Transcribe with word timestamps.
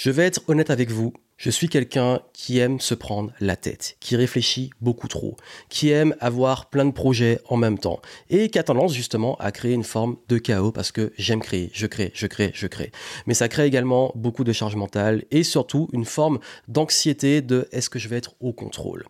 Je 0.00 0.12
vais 0.12 0.26
être 0.26 0.42
honnête 0.46 0.70
avec 0.70 0.92
vous, 0.92 1.12
je 1.36 1.50
suis 1.50 1.68
quelqu'un 1.68 2.20
qui 2.32 2.60
aime 2.60 2.78
se 2.78 2.94
prendre 2.94 3.32
la 3.40 3.56
tête, 3.56 3.96
qui 3.98 4.14
réfléchit 4.14 4.70
beaucoup 4.80 5.08
trop, 5.08 5.36
qui 5.70 5.90
aime 5.90 6.14
avoir 6.20 6.70
plein 6.70 6.84
de 6.84 6.92
projets 6.92 7.40
en 7.48 7.56
même 7.56 7.80
temps 7.80 8.00
et 8.30 8.48
qui 8.48 8.60
a 8.60 8.62
tendance 8.62 8.94
justement 8.94 9.34
à 9.38 9.50
créer 9.50 9.72
une 9.72 9.82
forme 9.82 10.16
de 10.28 10.38
chaos 10.38 10.70
parce 10.70 10.92
que 10.92 11.12
j'aime 11.18 11.40
créer, 11.40 11.70
je 11.72 11.88
crée, 11.88 12.12
je 12.14 12.28
crée, 12.28 12.52
je 12.54 12.68
crée. 12.68 12.92
Mais 13.26 13.34
ça 13.34 13.48
crée 13.48 13.66
également 13.66 14.12
beaucoup 14.14 14.44
de 14.44 14.52
charge 14.52 14.76
mentale 14.76 15.24
et 15.32 15.42
surtout 15.42 15.88
une 15.92 16.04
forme 16.04 16.38
d'anxiété 16.68 17.42
de 17.42 17.68
est-ce 17.72 17.90
que 17.90 17.98
je 17.98 18.06
vais 18.06 18.18
être 18.18 18.36
au 18.38 18.52
contrôle. 18.52 19.04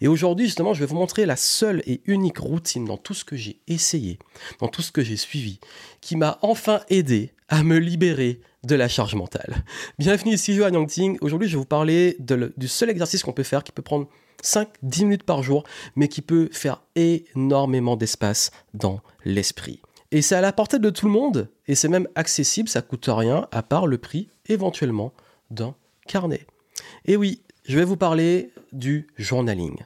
Et 0.00 0.08
aujourd'hui 0.08 0.46
justement, 0.46 0.74
je 0.74 0.80
vais 0.80 0.86
vous 0.86 0.96
montrer 0.96 1.24
la 1.24 1.36
seule 1.36 1.84
et 1.86 2.00
unique 2.06 2.38
routine 2.38 2.84
dans 2.84 2.96
tout 2.96 3.14
ce 3.14 3.24
que 3.24 3.36
j'ai 3.36 3.60
essayé, 3.68 4.18
dans 4.58 4.66
tout 4.66 4.82
ce 4.82 4.90
que 4.90 5.02
j'ai 5.02 5.16
suivi, 5.16 5.60
qui 6.00 6.16
m'a 6.16 6.40
enfin 6.42 6.80
aidé 6.88 7.32
à 7.52 7.62
me 7.64 7.76
libérer 7.76 8.40
de 8.64 8.74
la 8.74 8.88
charge 8.88 9.14
mentale. 9.14 9.62
Bienvenue 9.98 10.32
ici 10.32 10.54
Johan 10.54 10.72
Yangting. 10.72 11.18
Aujourd'hui, 11.20 11.48
je 11.48 11.52
vais 11.52 11.58
vous 11.58 11.66
parler 11.66 12.16
du 12.18 12.66
seul 12.66 12.88
exercice 12.88 13.22
qu'on 13.22 13.34
peut 13.34 13.42
faire 13.42 13.62
qui 13.62 13.72
peut 13.72 13.82
prendre 13.82 14.08
5-10 14.42 15.02
minutes 15.02 15.22
par 15.24 15.42
jour, 15.42 15.62
mais 15.94 16.08
qui 16.08 16.22
peut 16.22 16.48
faire 16.50 16.80
énormément 16.94 17.96
d'espace 17.96 18.52
dans 18.72 19.02
l'esprit. 19.26 19.82
Et 20.12 20.22
c'est 20.22 20.34
à 20.34 20.40
la 20.40 20.54
portée 20.54 20.78
de 20.78 20.88
tout 20.88 21.04
le 21.04 21.12
monde, 21.12 21.50
et 21.68 21.74
c'est 21.74 21.88
même 21.88 22.08
accessible, 22.14 22.70
ça 22.70 22.80
coûte 22.80 23.04
rien, 23.06 23.46
à 23.52 23.62
part 23.62 23.86
le 23.86 23.98
prix 23.98 24.30
éventuellement 24.48 25.12
d'un 25.50 25.74
carnet. 26.06 26.46
Et 27.04 27.16
oui, 27.16 27.42
je 27.66 27.78
vais 27.78 27.84
vous 27.84 27.98
parler 27.98 28.50
du 28.72 29.08
journaling, 29.18 29.76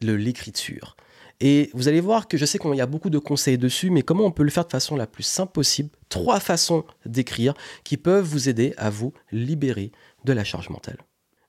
de 0.00 0.12
l'écriture. 0.12 0.96
Et 1.44 1.70
vous 1.74 1.88
allez 1.88 2.00
voir 2.00 2.28
que 2.28 2.36
je 2.36 2.46
sais 2.46 2.60
qu'il 2.60 2.72
y 2.76 2.80
a 2.80 2.86
beaucoup 2.86 3.10
de 3.10 3.18
conseils 3.18 3.58
dessus, 3.58 3.90
mais 3.90 4.02
comment 4.02 4.24
on 4.24 4.30
peut 4.30 4.44
le 4.44 4.50
faire 4.50 4.64
de 4.64 4.70
façon 4.70 4.94
la 4.94 5.08
plus 5.08 5.24
simple 5.24 5.50
possible? 5.50 5.90
Trois 6.08 6.38
façons 6.38 6.84
d'écrire 7.04 7.54
qui 7.82 7.96
peuvent 7.96 8.24
vous 8.24 8.48
aider 8.48 8.74
à 8.76 8.90
vous 8.90 9.12
libérer 9.32 9.90
de 10.24 10.32
la 10.32 10.44
charge 10.44 10.70
mentale. 10.70 10.98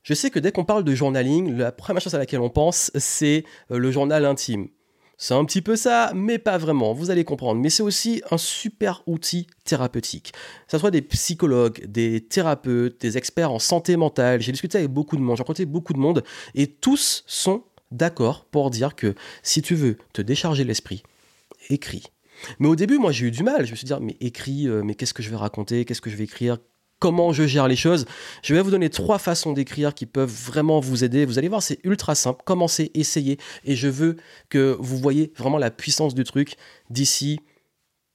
Je 0.02 0.16
sais 0.16 0.32
que 0.32 0.40
dès 0.40 0.52
qu'on 0.52 0.66
parle 0.66 0.84
de 0.84 0.96
journaling, 0.96 1.56
la 1.56 1.72
première 1.72 2.02
chose 2.02 2.16
à 2.16 2.18
laquelle 2.18 2.40
on 2.40 2.50
pense, 2.50 2.90
c'est 2.96 3.46
euh, 3.70 3.78
le 3.78 3.92
journal 3.92 4.26
intime. 4.26 4.68
C'est 5.20 5.36
un 5.36 5.46
petit 5.46 5.62
peu 5.62 5.76
ça, 5.76 6.12
mais 6.16 6.40
pas 6.40 6.58
vraiment, 6.58 6.94
vous 6.94 7.12
allez 7.12 7.24
comprendre. 7.24 7.62
Mais 7.62 7.70
c'est 7.70 7.84
aussi 7.84 8.24
un 8.32 8.40
super 8.40 9.04
outil 9.06 9.46
thérapeutique. 9.64 10.32
Que 10.32 10.72
ce 10.72 10.80
soit 10.80 10.90
des 10.90 11.04
psychologues, 11.04 11.86
des 11.86 12.20
thérapeutes, 12.20 13.00
des 13.00 13.16
experts 13.16 13.52
en 13.52 13.60
santé 13.60 13.96
mentale, 13.96 14.42
j'ai 14.42 14.52
discuté 14.52 14.80
avec 14.80 14.90
beaucoup 14.90 15.18
de 15.18 15.22
monde, 15.22 15.38
j'ai 15.38 15.44
rencontré 15.44 15.66
beaucoup 15.66 15.94
de 15.94 16.00
monde, 16.00 16.24
et 16.56 16.66
tous 16.66 17.24
sont 17.28 17.64
d'accord 17.94 18.46
pour 18.46 18.70
dire 18.70 18.96
que 18.96 19.16
si 19.42 19.62
tu 19.62 19.76
veux 19.76 19.98
te 20.12 20.22
décharger 20.22 20.64
l'esprit, 20.64 21.04
écris. 21.70 22.04
Mais 22.60 22.68
au 22.68 22.76
début, 22.76 22.98
moi, 22.98 23.12
j'ai 23.12 23.28
eu 23.28 23.32
du 23.32 23.44
mal. 23.44 23.66
Je 23.66 23.72
me 23.72 23.76
suis 23.76 23.86
dit, 23.86 23.94
mais 24.02 24.18
écris, 24.20 24.68
euh, 24.68 24.84
mais 24.84 24.96
qu'est-ce 24.96 25.14
que 25.14 25.24
je 25.24 25.30
vais 25.30 25.36
raconter? 25.36 25.86
Qu'est-ce 25.86 26.02
que 26.02 26.10
je 26.10 26.16
vais 26.16 26.26
écrire? 26.26 26.58
Comment 27.00 27.34
je 27.34 27.46
gère 27.46 27.68
les 27.68 27.76
choses? 27.76 28.06
Je 28.42 28.54
vais 28.54 28.62
vous 28.62 28.72
donner 28.72 28.90
trois 28.90 29.20
façons 29.20 29.54
d'écrire 29.54 29.94
qui 29.94 30.06
peuvent 30.06 30.32
vraiment 30.32 30.80
vous 30.80 31.04
aider. 31.04 31.26
Vous 31.26 31.38
allez 31.38 31.50
voir, 31.50 31.62
c'est 31.62 31.80
ultra 31.84 32.16
simple. 32.16 32.42
Commencez, 32.46 32.92
essayez. 32.94 33.38
Et 33.66 33.76
je 33.76 33.88
veux 33.88 34.18
que 34.50 34.76
vous 34.80 34.98
voyez 34.98 35.32
vraiment 35.38 35.58
la 35.58 35.70
puissance 35.70 36.16
du 36.16 36.24
truc 36.24 36.56
d'ici 36.90 37.40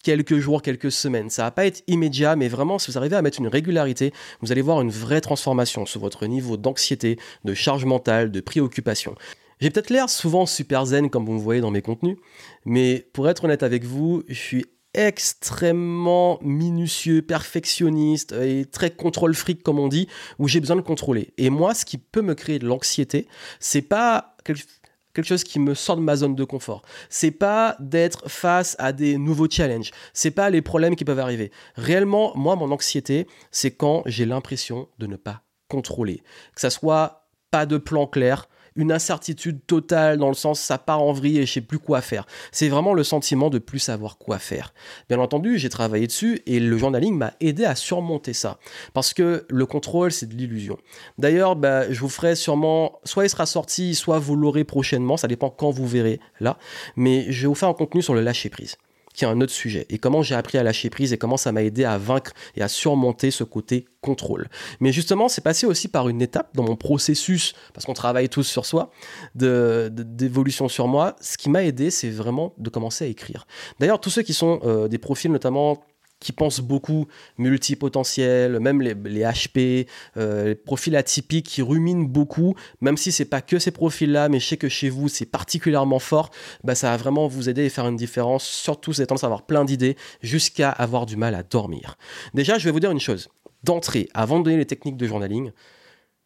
quelques 0.02 0.38
jours, 0.38 0.62
quelques 0.62 0.92
semaines. 0.92 1.28
Ça 1.28 1.42
va 1.42 1.50
pas 1.50 1.66
être 1.66 1.82
immédiat, 1.86 2.34
mais 2.36 2.48
vraiment, 2.48 2.78
si 2.78 2.90
vous 2.90 2.96
arrivez 2.96 3.16
à 3.16 3.22
mettre 3.22 3.40
une 3.40 3.48
régularité, 3.48 4.12
vous 4.40 4.52
allez 4.52 4.62
voir 4.62 4.80
une 4.80 4.90
vraie 4.90 5.20
transformation 5.20 5.84
sur 5.84 6.00
votre 6.00 6.26
niveau 6.26 6.56
d'anxiété, 6.56 7.18
de 7.44 7.54
charge 7.54 7.84
mentale, 7.84 8.30
de 8.30 8.40
préoccupation. 8.40 9.14
J'ai 9.60 9.70
peut-être 9.70 9.90
l'air 9.90 10.08
souvent 10.08 10.46
super 10.46 10.86
zen 10.86 11.10
comme 11.10 11.24
vous 11.24 11.32
me 11.32 11.38
voyez 11.38 11.60
dans 11.60 11.70
mes 11.70 11.82
contenus, 11.82 12.16
mais 12.64 13.08
pour 13.12 13.28
être 13.28 13.44
honnête 13.44 13.62
avec 13.62 13.84
vous, 13.84 14.22
je 14.28 14.34
suis 14.34 14.66
extrêmement 14.94 16.38
minutieux, 16.42 17.22
perfectionniste 17.22 18.32
et 18.32 18.64
très 18.64 18.90
contrôle 18.90 19.34
fric 19.34 19.62
comme 19.62 19.78
on 19.78 19.88
dit, 19.88 20.08
où 20.38 20.48
j'ai 20.48 20.60
besoin 20.60 20.76
de 20.76 20.80
contrôler. 20.80 21.32
Et 21.38 21.50
moi, 21.50 21.74
ce 21.74 21.84
qui 21.84 21.98
peut 21.98 22.22
me 22.22 22.34
créer 22.34 22.58
de 22.58 22.66
l'anxiété, 22.66 23.28
c'est 23.60 23.82
pas 23.82 24.36
quelque 24.44 25.26
chose 25.26 25.44
qui 25.44 25.58
me 25.58 25.74
sort 25.74 25.96
de 25.96 26.02
ma 26.02 26.16
zone 26.16 26.34
de 26.34 26.44
confort. 26.44 26.82
C'est 27.10 27.30
pas 27.30 27.76
d'être 27.80 28.28
face 28.28 28.76
à 28.78 28.92
des 28.92 29.18
nouveaux 29.18 29.48
challenges. 29.50 29.90
C'est 30.14 30.30
pas 30.30 30.50
les 30.50 30.62
problèmes 30.62 30.96
qui 30.96 31.04
peuvent 31.04 31.18
arriver. 31.18 31.50
Réellement, 31.74 32.32
moi, 32.36 32.56
mon 32.56 32.70
anxiété, 32.70 33.26
c'est 33.50 33.72
quand 33.72 34.02
j'ai 34.06 34.26
l'impression 34.26 34.88
de 34.98 35.06
ne 35.06 35.16
pas 35.16 35.42
contrôler. 35.68 36.22
Que 36.54 36.60
ça 36.60 36.70
soit 36.70 37.28
pas 37.50 37.66
de 37.66 37.78
plan 37.78 38.06
clair, 38.06 38.48
une 38.78 38.92
incertitude 38.92 39.60
totale 39.66 40.16
dans 40.16 40.28
le 40.28 40.34
sens 40.34 40.60
ça 40.60 40.78
part 40.78 41.02
en 41.02 41.12
vrille 41.12 41.38
et 41.38 41.46
je 41.46 41.52
sais 41.52 41.60
plus 41.60 41.78
quoi 41.78 42.00
faire. 42.00 42.26
C'est 42.52 42.68
vraiment 42.68 42.94
le 42.94 43.04
sentiment 43.04 43.50
de 43.50 43.58
plus 43.58 43.80
savoir 43.80 44.16
quoi 44.16 44.38
faire. 44.38 44.72
Bien 45.08 45.18
entendu, 45.18 45.58
j'ai 45.58 45.68
travaillé 45.68 46.06
dessus 46.06 46.40
et 46.46 46.60
le 46.60 46.78
journaling 46.78 47.16
m'a 47.16 47.34
aidé 47.40 47.64
à 47.64 47.74
surmonter 47.74 48.32
ça. 48.32 48.58
Parce 48.94 49.12
que 49.12 49.44
le 49.50 49.66
contrôle, 49.66 50.12
c'est 50.12 50.26
de 50.26 50.34
l'illusion. 50.34 50.78
D'ailleurs, 51.18 51.56
bah, 51.56 51.92
je 51.92 52.00
vous 52.00 52.08
ferai 52.08 52.36
sûrement, 52.36 53.00
soit 53.04 53.26
il 53.26 53.30
sera 53.30 53.46
sorti, 53.46 53.94
soit 53.94 54.18
vous 54.18 54.36
l'aurez 54.36 54.64
prochainement, 54.64 55.16
ça 55.16 55.28
dépend 55.28 55.50
quand 55.50 55.70
vous 55.70 55.86
verrez 55.86 56.20
là. 56.40 56.56
Mais 56.96 57.30
je 57.30 57.42
vais 57.42 57.48
vous 57.48 57.54
faire 57.54 57.68
un 57.68 57.74
contenu 57.74 58.00
sur 58.00 58.14
le 58.14 58.20
lâcher 58.20 58.48
prise 58.48 58.76
qui 59.18 59.24
est 59.24 59.28
un 59.28 59.40
autre 59.40 59.52
sujet. 59.52 59.84
Et 59.90 59.98
comment 59.98 60.22
j'ai 60.22 60.36
appris 60.36 60.58
à 60.58 60.62
lâcher 60.62 60.90
prise 60.90 61.12
et 61.12 61.18
comment 61.18 61.36
ça 61.36 61.50
m'a 61.50 61.64
aidé 61.64 61.84
à 61.84 61.98
vaincre 61.98 62.30
et 62.54 62.62
à 62.62 62.68
surmonter 62.68 63.32
ce 63.32 63.42
côté 63.42 63.86
contrôle. 64.00 64.48
Mais 64.78 64.92
justement, 64.92 65.28
c'est 65.28 65.40
passé 65.40 65.66
aussi 65.66 65.88
par 65.88 66.08
une 66.08 66.22
étape 66.22 66.54
dans 66.54 66.62
mon 66.62 66.76
processus, 66.76 67.52
parce 67.74 67.84
qu'on 67.84 67.94
travaille 67.94 68.28
tous 68.28 68.44
sur 68.44 68.64
soi, 68.64 68.92
d'évolution 69.34 70.68
sur 70.68 70.86
moi. 70.86 71.16
Ce 71.20 71.36
qui 71.36 71.50
m'a 71.50 71.64
aidé, 71.64 71.90
c'est 71.90 72.10
vraiment 72.10 72.54
de 72.58 72.70
commencer 72.70 73.06
à 73.06 73.08
écrire. 73.08 73.48
D'ailleurs, 73.80 74.00
tous 74.00 74.10
ceux 74.10 74.22
qui 74.22 74.34
sont 74.34 74.60
euh, 74.62 74.86
des 74.86 74.98
profils 74.98 75.32
notamment 75.32 75.82
qui 76.20 76.32
pensent 76.32 76.60
beaucoup 76.60 77.06
multipotentiel, 77.36 78.58
même 78.60 78.82
les, 78.82 78.94
HP, 78.94 79.86
euh, 80.16 80.48
les 80.48 80.54
profils 80.54 80.96
atypiques 80.96 81.46
qui 81.46 81.62
ruminent 81.62 82.04
beaucoup, 82.04 82.54
même 82.80 82.96
si 82.96 83.12
c'est 83.12 83.24
pas 83.24 83.40
que 83.40 83.58
ces 83.58 83.70
profils-là, 83.70 84.28
mais 84.28 84.40
je 84.40 84.46
sais 84.46 84.56
que 84.56 84.68
chez 84.68 84.88
vous 84.88 85.08
c'est 85.08 85.26
particulièrement 85.26 85.98
fort, 85.98 86.30
bah 86.64 86.74
ça 86.74 86.90
va 86.90 86.96
vraiment 86.96 87.28
vous 87.28 87.48
aider 87.48 87.64
et 87.64 87.68
faire 87.68 87.86
une 87.86 87.96
différence, 87.96 88.44
surtout 88.44 88.92
si 88.92 88.96
vous 88.96 89.00
avez 89.02 89.06
tendance 89.06 89.24
à 89.24 89.28
avoir 89.28 89.46
plein 89.46 89.64
d'idées, 89.64 89.96
jusqu'à 90.22 90.70
avoir 90.70 91.06
du 91.06 91.16
mal 91.16 91.34
à 91.34 91.42
dormir. 91.42 91.96
Déjà, 92.34 92.58
je 92.58 92.64
vais 92.64 92.70
vous 92.70 92.80
dire 92.80 92.90
une 92.90 93.00
chose. 93.00 93.28
D'entrée, 93.64 94.08
avant 94.14 94.38
de 94.38 94.44
donner 94.44 94.56
les 94.56 94.66
techniques 94.66 94.96
de 94.96 95.06
journaling, 95.06 95.52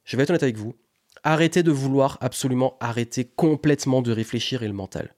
je 0.04 0.16
vais 0.16 0.22
être 0.22 0.30
honnête 0.30 0.42
avec 0.42 0.56
vous, 0.56 0.74
arrêtez 1.22 1.62
de 1.62 1.70
vouloir 1.70 2.18
absolument 2.20 2.76
arrêter 2.80 3.24
complètement 3.24 4.02
de 4.02 4.12
réfléchir 4.12 4.62
et 4.62 4.66
le 4.66 4.74
mental. 4.74 5.14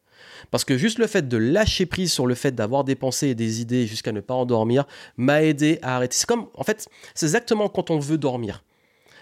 Parce 0.51 0.65
que 0.65 0.77
juste 0.77 0.99
le 0.99 1.07
fait 1.07 1.29
de 1.29 1.37
lâcher 1.37 1.87
prise 1.87 2.12
sur 2.12 2.27
le 2.27 2.35
fait 2.35 2.53
d'avoir 2.55 2.85
des 2.85 2.95
pensées 2.95 3.29
et 3.29 3.35
des 3.35 3.61
idées 3.61 3.87
jusqu'à 3.87 4.12
ne 4.12 4.21
pas 4.21 4.35
endormir 4.35 4.87
m'a 5.17 5.43
aidé 5.43 5.79
à 5.83 5.97
arrêter. 5.97 6.17
C'est 6.17 6.27
comme, 6.27 6.47
en 6.55 6.65
fait, 6.65 6.89
c'est 7.15 7.27
exactement 7.27 7.69
quand 7.69 7.91
on 7.91 7.99
veut 7.99 8.19
dormir 8.19 8.62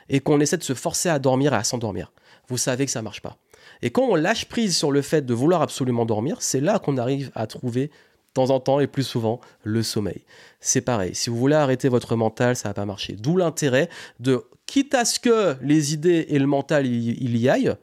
et 0.09 0.21
qu'on 0.21 0.41
essaie 0.41 0.59
de 0.59 0.63
se 0.63 0.75
forcer 0.75 1.09
à 1.09 1.19
dormir 1.19 1.53
et 1.53 1.57
à 1.57 1.65
s'endormir. 1.65 2.13
Vous 2.49 2.59
savez 2.59 2.85
que 2.85 2.91
ça 2.91 3.03
marche 3.03 3.23
pas. 3.23 3.37
Et 3.83 3.91
quand 3.91 4.03
on 4.03 4.15
lâche 4.15 4.47
prise 4.47 4.77
sur 4.77 4.93
le 4.93 5.03
fait 5.03 5.25
de 5.25 5.35
vouloir 5.35 5.63
absolument 5.63 6.05
dormir, 6.05 6.37
c'est 6.41 6.61
là 6.61 6.79
qu'on 6.79 6.97
arrive 6.97 7.31
à 7.34 7.47
trouver 7.47 7.89
de 7.89 7.93
temps 8.34 8.51
en 8.51 8.61
temps 8.61 8.81
et 8.81 8.87
plus 8.87 9.03
souvent 9.03 9.41
le 9.63 9.83
sommeil. 9.83 10.25
C'est 10.61 10.81
pareil, 10.81 11.15
si 11.15 11.31
vous 11.31 11.37
voulez 11.37 11.55
arrêter 11.55 11.89
votre 11.89 12.17
mental, 12.17 12.57
ça 12.57 12.69
va 12.69 12.75
pas 12.75 12.87
marcher. 12.87 13.15
D'où 13.15 13.37
l'intérêt 13.37 13.89
de, 14.21 14.45
quitte 14.67 14.95
à 14.95 15.05
ce 15.05 15.21
que 15.21 15.57
les 15.63 15.93
idées 15.93 16.27
et 16.29 16.39
le 16.39 16.47
mental 16.47 16.87
il 16.87 17.37
y 17.37 17.49
aillent, 17.49 17.75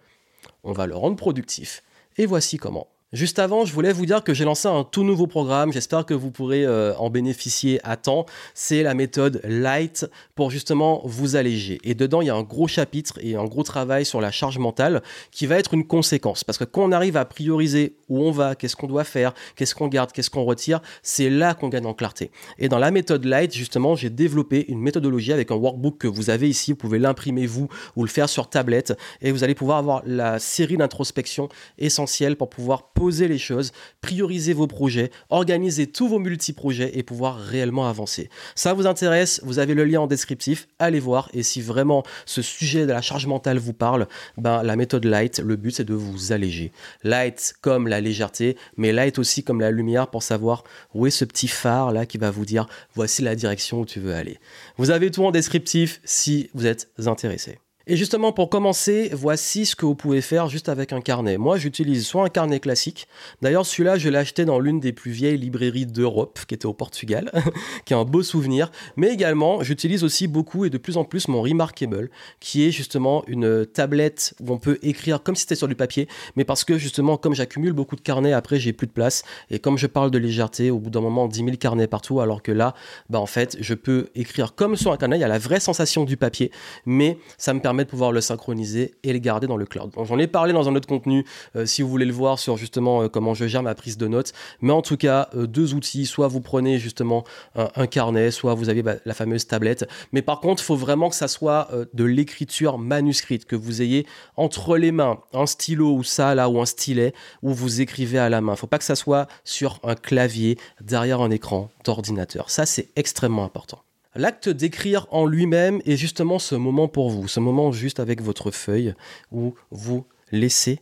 on 0.64 0.72
va 0.72 0.88
le 0.88 0.96
rendre 0.96 1.16
productif. 1.16 1.84
Et 2.18 2.26
voici 2.26 2.58
comment. 2.58 2.88
Juste 3.12 3.40
avant, 3.40 3.66
je 3.66 3.74
voulais 3.74 3.92
vous 3.92 4.06
dire 4.06 4.24
que 4.24 4.36
j'ai 4.36 4.46
lancé 4.46 4.68
un 4.68 4.84
tout 4.84 5.04
nouveau 5.04 5.26
programme. 5.26 5.74
J'espère 5.74 6.06
que 6.06 6.14
vous 6.14 6.30
pourrez 6.30 6.64
euh, 6.64 6.94
en 6.98 7.10
bénéficier 7.10 7.80
à 7.84 7.98
temps. 7.98 8.28
C'est 8.54 8.84
la 8.84 8.94
méthode 8.94 9.42
Light 9.44 10.06
pour 10.36 10.52
justement 10.52 11.02
vous 11.06 11.36
alléger. 11.36 11.80
Et 11.84 11.96
dedans, 11.96 12.22
il 12.22 12.28
y 12.28 12.30
a 12.30 12.36
un 12.36 12.44
gros 12.44 12.68
chapitre 12.68 13.18
et 13.20 13.36
un 13.36 13.46
gros 13.46 13.64
travail 13.64 14.06
sur 14.06 14.22
la 14.22 14.30
charge 14.30 14.60
mentale 14.60 15.02
qui 15.32 15.48
va 15.48 15.58
être 15.58 15.74
une 15.74 15.88
conséquence. 15.88 16.44
Parce 16.44 16.60
que 16.60 16.66
quand 16.66 16.84
on 16.84 16.92
arrive 16.92 17.18
à 17.18 17.26
prioriser 17.26 17.96
où 18.10 18.22
on 18.22 18.30
va, 18.30 18.54
qu'est-ce 18.54 18.76
qu'on 18.76 18.86
doit 18.86 19.04
faire, 19.04 19.34
qu'est-ce 19.56 19.74
qu'on 19.74 19.88
garde, 19.88 20.12
qu'est-ce 20.12 20.30
qu'on 20.30 20.46
retire, 20.46 20.80
c'est 21.02 21.32
là 21.32 21.56
qu'on 21.56 21.70
gagne 21.70 21.88
en 21.88 21.96
clarté. 21.96 22.30
Et 22.60 22.70
dans 22.70 22.78
la 22.78 22.92
méthode 22.92 23.26
Light, 23.26 23.56
justement, 23.56 23.96
j'ai 23.96 24.12
développé 24.12 24.66
une 24.68 24.82
méthodologie 24.82 25.34
avec 25.34 25.50
un 25.50 25.56
workbook 25.56 25.98
que 25.98 26.08
vous 26.08 26.30
avez 26.30 26.48
ici. 26.48 26.74
Vous 26.74 26.78
pouvez 26.78 27.00
l'imprimer 27.00 27.48
vous 27.48 27.70
ou 27.96 28.04
le 28.04 28.10
faire 28.10 28.30
sur 28.30 28.52
tablette 28.52 28.96
et 29.24 29.32
vous 29.32 29.44
allez 29.44 29.56
pouvoir 29.56 29.80
avoir 29.80 30.04
la 30.06 30.38
série 30.38 30.78
d'introspection 30.78 31.50
essentielle 31.80 32.36
pour 32.36 32.52
pouvoir 32.52 32.90
poser 33.00 33.30
les 33.30 33.38
choses, 33.38 33.72
prioriser 34.02 34.52
vos 34.52 34.68
projets, 34.68 35.10
organiser 35.30 35.88
tous 35.88 36.10
vos 36.10 36.20
multi-projets 36.20 36.98
et 37.00 37.02
pouvoir 37.02 37.38
réellement 37.40 37.88
avancer. 37.88 38.30
Ça 38.56 38.74
vous 38.74 38.88
intéresse, 38.88 39.40
vous 39.46 39.58
avez 39.58 39.74
le 39.74 39.86
lien 39.86 40.02
en 40.02 40.08
descriptif, 40.08 40.68
allez 40.80 41.00
voir 41.00 41.30
et 41.34 41.42
si 41.42 41.62
vraiment 41.62 42.04
ce 42.26 42.42
sujet 42.42 42.86
de 42.86 42.92
la 42.92 43.02
charge 43.02 43.26
mentale 43.26 43.58
vous 43.58 43.72
parle, 43.72 44.10
ben 44.38 44.64
la 44.64 44.76
méthode 44.76 45.06
light, 45.06 45.40
le 45.40 45.56
but 45.56 45.72
c'est 45.72 45.86
de 45.86 45.94
vous 45.94 46.34
alléger. 46.34 46.74
Light 47.06 47.54
comme 47.62 47.88
la 47.88 48.02
légèreté, 48.02 48.58
mais 48.76 48.92
light 48.92 49.18
aussi 49.18 49.46
comme 49.46 49.62
la 49.62 49.72
lumière 49.72 50.10
pour 50.10 50.22
savoir 50.22 50.66
où 50.94 51.08
est 51.08 51.12
ce 51.12 51.24
petit 51.24 51.48
phare 51.48 51.94
là 51.94 52.06
qui 52.06 52.18
va 52.18 52.32
vous 52.32 52.44
dire 52.44 52.68
voici 52.96 53.22
la 53.22 53.38
direction 53.38 53.80
où 53.80 53.86
tu 53.86 54.02
veux 54.02 54.14
aller. 54.14 54.40
Vous 54.76 54.92
avez 54.92 55.10
tout 55.10 55.24
en 55.24 55.32
descriptif 55.32 56.02
si 56.04 56.50
vous 56.54 56.66
êtes 56.66 56.90
intéressé. 57.06 57.60
Et 57.92 57.98
justement, 57.98 58.32
pour 58.32 58.52
commencer, 58.52 59.10
voici 59.14 59.66
ce 59.66 59.76
que 59.76 59.84
vous 59.84 59.96
pouvez 59.96 60.22
faire 60.22 60.48
juste 60.48 60.70
avec 60.70 60.94
un 60.94 61.02
carnet. 61.02 61.40
Moi, 61.40 61.58
j'utilise 61.58 62.06
soit 62.06 62.24
un 62.24 62.30
carnet 62.30 62.60
classique. 62.60 63.08
D'ailleurs, 63.42 63.66
celui-là, 63.66 63.98
je 63.98 64.10
l'ai 64.10 64.18
acheté 64.20 64.46
dans 64.46 64.60
l'une 64.60 64.80
des 64.80 64.94
plus 64.94 65.10
vieilles 65.10 65.40
librairies 65.40 65.88
d'Europe, 65.88 66.38
qui 66.48 66.54
était 66.54 66.68
au 66.68 66.74
Portugal, 66.74 67.32
qui 67.86 67.94
est 67.94 67.98
un 67.98 68.06
beau 68.06 68.22
souvenir. 68.22 68.72
Mais 68.96 69.08
également, 69.08 69.64
j'utilise 69.64 70.04
aussi 70.04 70.28
beaucoup 70.28 70.66
et 70.66 70.70
de 70.70 70.78
plus 70.78 70.98
en 70.98 71.04
plus 71.04 71.28
mon 71.28 71.42
Remarkable, 71.42 72.12
qui 72.40 72.64
est 72.64 72.70
justement 72.70 73.24
une 73.26 73.66
tablette 73.66 74.36
où 74.40 74.54
on 74.54 74.60
peut 74.60 74.78
écrire 74.84 75.24
comme 75.24 75.36
si 75.36 75.42
c'était 75.42 75.56
sur 75.56 75.68
du 75.68 75.74
papier, 75.74 76.08
mais 76.36 76.44
parce 76.44 76.64
que 76.64 76.78
justement, 76.78 77.18
comme 77.18 77.34
j'accumule 77.34 77.74
beaucoup 77.74 77.96
de 77.96 78.02
carnets, 78.02 78.34
après, 78.34 78.60
j'ai 78.60 78.72
plus 78.72 78.86
de 78.86 78.92
place. 78.92 79.24
Et 79.50 79.58
comme 79.58 79.80
je 79.80 79.88
parle 79.88 80.12
de 80.12 80.20
légèreté, 80.20 80.70
au 80.70 80.78
bout 80.78 80.92
d'un 80.92 81.02
moment, 81.02 81.28
10 81.28 81.40
000 81.40 81.58
carnets 81.58 81.88
partout, 81.88 82.20
alors 82.20 82.44
que 82.44 82.52
là, 82.52 82.76
bah, 83.10 83.20
en 83.20 83.26
fait, 83.26 83.58
je 83.60 83.74
peux 83.74 84.10
écrire 84.14 84.54
comme 84.54 84.76
sur 84.76 84.92
un 84.92 84.98
carnet. 84.98 85.18
Il 85.18 85.22
y 85.22 85.24
a 85.24 85.28
la 85.28 85.40
vraie 85.40 85.60
sensation 85.60 86.04
du 86.04 86.18
papier, 86.18 86.52
mais 86.86 87.18
ça 87.40 87.52
me 87.56 87.60
permet 87.60 87.79
de 87.84 87.90
pouvoir 87.90 88.12
le 88.12 88.22
synchroniser 88.22 88.96
et 89.04 89.14
le 89.14 89.20
garder 89.20 89.48
dans 89.48 89.58
le 89.58 89.66
cloud. 89.66 89.92
J'en 90.04 90.20
ai 90.20 90.28
parlé 90.28 90.54
dans 90.54 90.70
un 90.70 90.76
autre 90.76 90.88
contenu, 90.88 91.26
euh, 91.56 91.66
si 91.66 91.82
vous 91.82 91.90
voulez 91.90 92.06
le 92.06 92.14
voir 92.14 92.40
sur 92.40 92.58
justement 92.58 93.04
euh, 93.04 93.08
comment 93.08 93.34
je 93.34 93.48
gère 93.48 93.64
ma 93.64 93.76
prise 93.76 93.98
de 93.98 94.08
notes. 94.08 94.34
Mais 94.62 94.74
en 94.74 94.82
tout 94.82 94.98
cas, 94.98 95.30
euh, 95.36 95.48
deux 95.48 95.74
outils, 95.74 96.06
soit 96.06 96.28
vous 96.28 96.42
prenez 96.42 96.80
justement 96.80 97.24
un, 97.56 97.88
carnet, 97.88 98.32
soit 98.32 98.54
vous 98.54 98.70
avez 98.70 98.84
bah, 98.84 98.96
la 99.06 99.14
fameuse 99.14 99.48
tablette. 99.48 99.86
Mais 100.12 100.22
par 100.22 100.40
contre, 100.40 100.62
il 100.64 100.66
faut 100.66 100.76
vraiment 100.76 101.10
que 101.10 101.16
ça 101.16 101.28
soit 101.28 101.70
de 101.94 102.04
l'écriture 102.04 102.78
manuscrite, 102.78 103.46
que 103.46 103.56
vous 103.56 103.82
ayez 103.82 104.06
entre 104.38 104.78
les 104.78 104.92
mains 104.92 105.20
un 105.34 105.46
stylo 105.46 105.94
ou 105.94 106.04
ça 106.04 106.36
là 106.36 106.50
ou 106.50 106.60
un 106.62 106.66
stylet 106.66 107.14
où 107.42 107.54
vous 107.54 107.82
écrivez 107.82 108.20
à 108.20 108.30
la 108.30 108.42
main. 108.42 108.54
Il 108.54 108.56
ne 108.56 108.60
faut 108.60 108.68
pas 108.68 108.78
que 108.78 108.84
ça 108.84 108.96
soit 108.96 109.28
sur 109.44 109.80
un 109.84 109.96
clavier 109.96 110.58
derrière 110.82 111.22
un 111.22 111.32
écran 111.32 111.70
d'ordinateur. 111.84 112.50
Ça, 112.50 112.66
c'est 112.66 112.90
extrêmement 112.96 113.44
important. 113.44 113.84
L'acte 114.16 114.50
d'écrire 114.50 115.06
en 115.12 115.26
lui-même 115.26 115.82
est 115.86 115.96
justement 115.96 116.40
ce 116.40 116.56
moment 116.56 116.88
pour 116.88 117.10
vous, 117.10 117.28
ce 117.28 117.40
moment 117.40 117.72
juste 117.72 118.00
avec 118.00 118.22
votre 118.22 118.50
feuille 118.50 118.96
où 119.32 119.54
vous 119.70 120.06
laissez 120.32 120.80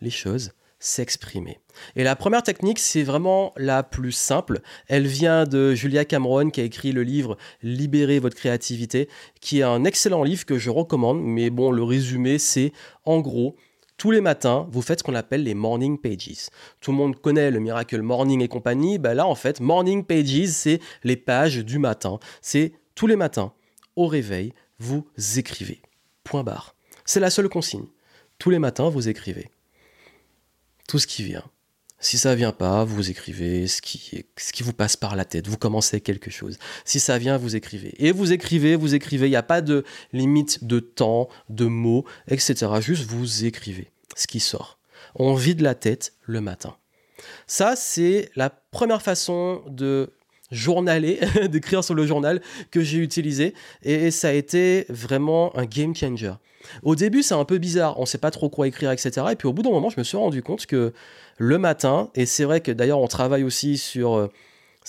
les 0.00 0.10
choses 0.10 0.52
s'exprimer. 0.78 1.58
Et 1.94 2.04
la 2.04 2.16
première 2.16 2.42
technique, 2.42 2.78
c'est 2.78 3.02
vraiment 3.02 3.52
la 3.56 3.82
plus 3.82 4.12
simple. 4.12 4.60
Elle 4.88 5.06
vient 5.06 5.44
de 5.44 5.74
Julia 5.74 6.04
Cameron 6.04 6.50
qui 6.50 6.60
a 6.60 6.64
écrit 6.64 6.92
le 6.92 7.02
livre 7.02 7.36
Libérer 7.62 8.18
votre 8.18 8.36
créativité, 8.36 9.08
qui 9.40 9.60
est 9.60 9.64
un 9.64 9.84
excellent 9.84 10.22
livre 10.22 10.44
que 10.44 10.58
je 10.58 10.70
recommande, 10.70 11.22
mais 11.22 11.50
bon, 11.50 11.70
le 11.70 11.82
résumé, 11.82 12.38
c'est 12.38 12.72
en 13.04 13.20
gros, 13.20 13.56
tous 13.96 14.10
les 14.10 14.20
matins, 14.20 14.68
vous 14.70 14.82
faites 14.82 14.98
ce 14.98 15.04
qu'on 15.04 15.14
appelle 15.14 15.42
les 15.42 15.54
morning 15.54 15.98
pages. 15.98 16.48
Tout 16.80 16.90
le 16.90 16.98
monde 16.98 17.20
connaît 17.20 17.50
le 17.50 17.60
Miracle 17.60 18.02
Morning 18.02 18.42
et 18.42 18.48
compagnie. 18.48 18.98
Ben 18.98 19.14
là, 19.14 19.26
en 19.26 19.34
fait, 19.34 19.60
morning 19.60 20.04
pages, 20.04 20.48
c'est 20.48 20.80
les 21.02 21.16
pages 21.16 21.64
du 21.64 21.78
matin. 21.78 22.18
C'est 22.42 22.72
tous 22.94 23.06
les 23.06 23.16
matins, 23.16 23.52
au 23.96 24.06
réveil, 24.06 24.52
vous 24.78 25.06
écrivez. 25.36 25.80
Point 26.24 26.44
barre. 26.44 26.74
C'est 27.04 27.20
la 27.20 27.30
seule 27.30 27.48
consigne. 27.48 27.86
Tous 28.38 28.50
les 28.50 28.58
matins, 28.58 28.90
vous 28.90 29.08
écrivez. 29.08 29.50
Tout 30.88 30.98
ce 30.98 31.06
qui 31.06 31.22
vient. 31.22 31.44
Si 31.98 32.18
ça 32.18 32.34
vient 32.34 32.52
pas, 32.52 32.84
vous 32.84 33.10
écrivez 33.10 33.66
ce 33.66 33.80
qui, 33.80 34.26
ce 34.36 34.52
qui 34.52 34.62
vous 34.62 34.74
passe 34.74 34.96
par 34.96 35.16
la 35.16 35.24
tête. 35.24 35.48
Vous 35.48 35.56
commencez 35.56 36.00
quelque 36.00 36.30
chose. 36.30 36.58
Si 36.84 37.00
ça 37.00 37.18
vient, 37.18 37.38
vous 37.38 37.56
écrivez. 37.56 37.94
Et 37.98 38.12
vous 38.12 38.32
écrivez, 38.32 38.76
vous 38.76 38.94
écrivez. 38.94 39.26
Il 39.26 39.30
n'y 39.30 39.36
a 39.36 39.42
pas 39.42 39.62
de 39.62 39.84
limite 40.12 40.64
de 40.64 40.78
temps, 40.78 41.28
de 41.48 41.64
mots, 41.64 42.04
etc. 42.28 42.66
Juste 42.80 43.04
vous 43.04 43.44
écrivez 43.44 43.90
ce 44.14 44.26
qui 44.26 44.40
sort. 44.40 44.78
On 45.14 45.34
vide 45.34 45.62
la 45.62 45.74
tête 45.74 46.12
le 46.22 46.40
matin. 46.40 46.76
Ça, 47.46 47.76
c'est 47.76 48.30
la 48.36 48.50
première 48.50 49.02
façon 49.02 49.62
de 49.68 50.12
journaler, 50.50 51.20
d'écrire 51.50 51.82
sur 51.84 51.94
le 51.94 52.06
journal 52.06 52.40
que 52.70 52.80
j'ai 52.80 52.98
utilisé. 52.98 53.54
Et 53.82 54.10
ça 54.10 54.28
a 54.28 54.32
été 54.32 54.86
vraiment 54.88 55.56
un 55.56 55.64
game 55.64 55.94
changer. 55.94 56.32
Au 56.82 56.96
début, 56.96 57.22
c'est 57.22 57.34
un 57.34 57.44
peu 57.44 57.58
bizarre, 57.58 57.98
on 57.98 58.02
ne 58.02 58.06
sait 58.06 58.18
pas 58.18 58.30
trop 58.30 58.48
quoi 58.48 58.66
écrire, 58.66 58.90
etc. 58.90 59.10
Et 59.30 59.36
puis 59.36 59.46
au 59.46 59.52
bout 59.52 59.62
d'un 59.62 59.70
moment, 59.70 59.90
je 59.90 59.98
me 59.98 60.04
suis 60.04 60.16
rendu 60.16 60.42
compte 60.42 60.66
que 60.66 60.92
le 61.38 61.58
matin, 61.58 62.10
et 62.14 62.26
c'est 62.26 62.44
vrai 62.44 62.60
que 62.60 62.72
d'ailleurs 62.72 63.00
on 63.00 63.08
travaille 63.08 63.44
aussi 63.44 63.78
sur... 63.78 64.30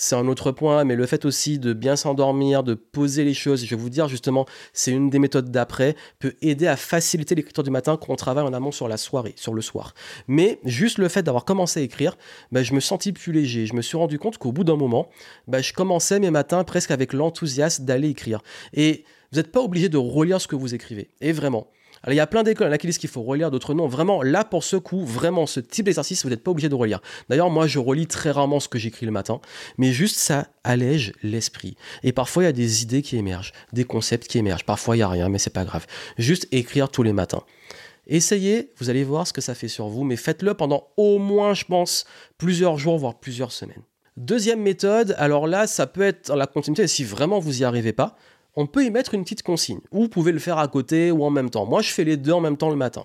C'est 0.00 0.14
un 0.14 0.28
autre 0.28 0.52
point, 0.52 0.84
mais 0.84 0.94
le 0.94 1.06
fait 1.06 1.24
aussi 1.24 1.58
de 1.58 1.72
bien 1.72 1.96
s'endormir, 1.96 2.62
de 2.62 2.74
poser 2.74 3.24
les 3.24 3.34
choses, 3.34 3.64
je 3.64 3.74
vais 3.74 3.82
vous 3.82 3.90
dire 3.90 4.06
justement, 4.06 4.46
c'est 4.72 4.92
une 4.92 5.10
des 5.10 5.18
méthodes 5.18 5.50
d'après, 5.50 5.96
peut 6.20 6.36
aider 6.40 6.68
à 6.68 6.76
faciliter 6.76 7.34
l'écriture 7.34 7.64
du 7.64 7.70
matin 7.70 7.96
quand 7.96 8.12
on 8.12 8.14
travaille 8.14 8.44
en 8.44 8.52
amont 8.52 8.70
sur 8.70 8.86
la 8.86 8.96
soirée, 8.96 9.32
sur 9.34 9.54
le 9.54 9.60
soir. 9.60 9.94
Mais 10.28 10.60
juste 10.64 10.98
le 10.98 11.08
fait 11.08 11.24
d'avoir 11.24 11.44
commencé 11.44 11.80
à 11.80 11.82
écrire, 11.82 12.16
bah, 12.52 12.62
je 12.62 12.74
me 12.74 12.80
sentis 12.80 13.10
plus 13.12 13.32
léger. 13.32 13.66
Je 13.66 13.74
me 13.74 13.82
suis 13.82 13.96
rendu 13.96 14.20
compte 14.20 14.38
qu'au 14.38 14.52
bout 14.52 14.62
d'un 14.62 14.76
moment, 14.76 15.08
bah, 15.48 15.60
je 15.62 15.72
commençais 15.72 16.20
mes 16.20 16.30
matins 16.30 16.62
presque 16.62 16.92
avec 16.92 17.12
l'enthousiasme 17.12 17.84
d'aller 17.84 18.10
écrire. 18.10 18.40
Et 18.74 19.04
vous 19.32 19.38
n'êtes 19.38 19.50
pas 19.50 19.62
obligé 19.62 19.88
de 19.88 19.98
relire 19.98 20.40
ce 20.40 20.46
que 20.46 20.54
vous 20.54 20.76
écrivez. 20.76 21.10
Et 21.20 21.32
vraiment, 21.32 21.66
alors, 22.02 22.14
il 22.14 22.16
y 22.16 22.20
a 22.20 22.26
plein 22.26 22.42
d'écoles 22.42 22.76
qui 22.78 22.86
disent 22.86 22.98
qu'il 22.98 23.10
faut 23.10 23.22
relire, 23.22 23.50
d'autres 23.50 23.74
non. 23.74 23.88
Vraiment, 23.88 24.22
là, 24.22 24.44
pour 24.44 24.64
ce 24.64 24.76
coup, 24.76 25.04
vraiment, 25.04 25.46
ce 25.46 25.60
type 25.60 25.86
d'exercice, 25.86 26.24
vous 26.24 26.30
n'êtes 26.30 26.42
pas 26.42 26.50
obligé 26.50 26.68
de 26.68 26.74
relire. 26.74 27.00
D'ailleurs, 27.28 27.50
moi, 27.50 27.66
je 27.66 27.78
relis 27.78 28.06
très 28.06 28.30
rarement 28.30 28.60
ce 28.60 28.68
que 28.68 28.78
j'écris 28.78 29.06
le 29.06 29.12
matin, 29.12 29.40
mais 29.78 29.92
juste 29.92 30.16
ça 30.16 30.48
allège 30.64 31.12
l'esprit. 31.22 31.76
Et 32.02 32.12
parfois, 32.12 32.44
il 32.44 32.46
y 32.46 32.50
a 32.50 32.52
des 32.52 32.82
idées 32.82 33.02
qui 33.02 33.16
émergent, 33.16 33.52
des 33.72 33.84
concepts 33.84 34.28
qui 34.28 34.38
émergent. 34.38 34.64
Parfois, 34.64 34.96
il 34.96 35.00
n'y 35.00 35.04
a 35.04 35.08
rien, 35.08 35.28
mais 35.28 35.38
c'est 35.38 35.50
pas 35.50 35.64
grave. 35.64 35.86
Juste 36.18 36.46
écrire 36.52 36.88
tous 36.88 37.02
les 37.02 37.12
matins. 37.12 37.42
Essayez, 38.06 38.72
vous 38.78 38.88
allez 38.88 39.04
voir 39.04 39.26
ce 39.26 39.32
que 39.32 39.40
ça 39.40 39.54
fait 39.54 39.68
sur 39.68 39.88
vous, 39.88 40.04
mais 40.04 40.16
faites-le 40.16 40.54
pendant 40.54 40.88
au 40.96 41.18
moins, 41.18 41.52
je 41.52 41.64
pense, 41.64 42.06
plusieurs 42.38 42.78
jours, 42.78 42.96
voire 42.98 43.18
plusieurs 43.18 43.52
semaines. 43.52 43.82
Deuxième 44.16 44.62
méthode, 44.62 45.14
alors 45.18 45.46
là, 45.46 45.66
ça 45.66 45.86
peut 45.86 46.02
être 46.02 46.34
la 46.34 46.46
continuité, 46.46 46.86
si 46.88 47.04
vraiment 47.04 47.38
vous 47.38 47.52
n'y 47.52 47.64
arrivez 47.64 47.92
pas, 47.92 48.16
on 48.56 48.66
peut 48.66 48.84
y 48.84 48.90
mettre 48.90 49.14
une 49.14 49.22
petite 49.22 49.42
consigne. 49.42 49.80
Ou 49.92 50.02
vous 50.02 50.08
pouvez 50.08 50.32
le 50.32 50.38
faire 50.38 50.58
à 50.58 50.68
côté 50.68 51.10
ou 51.10 51.24
en 51.24 51.30
même 51.30 51.50
temps. 51.50 51.66
Moi, 51.66 51.82
je 51.82 51.92
fais 51.92 52.04
les 52.04 52.16
deux 52.16 52.32
en 52.32 52.40
même 52.40 52.56
temps 52.56 52.70
le 52.70 52.76
matin. 52.76 53.04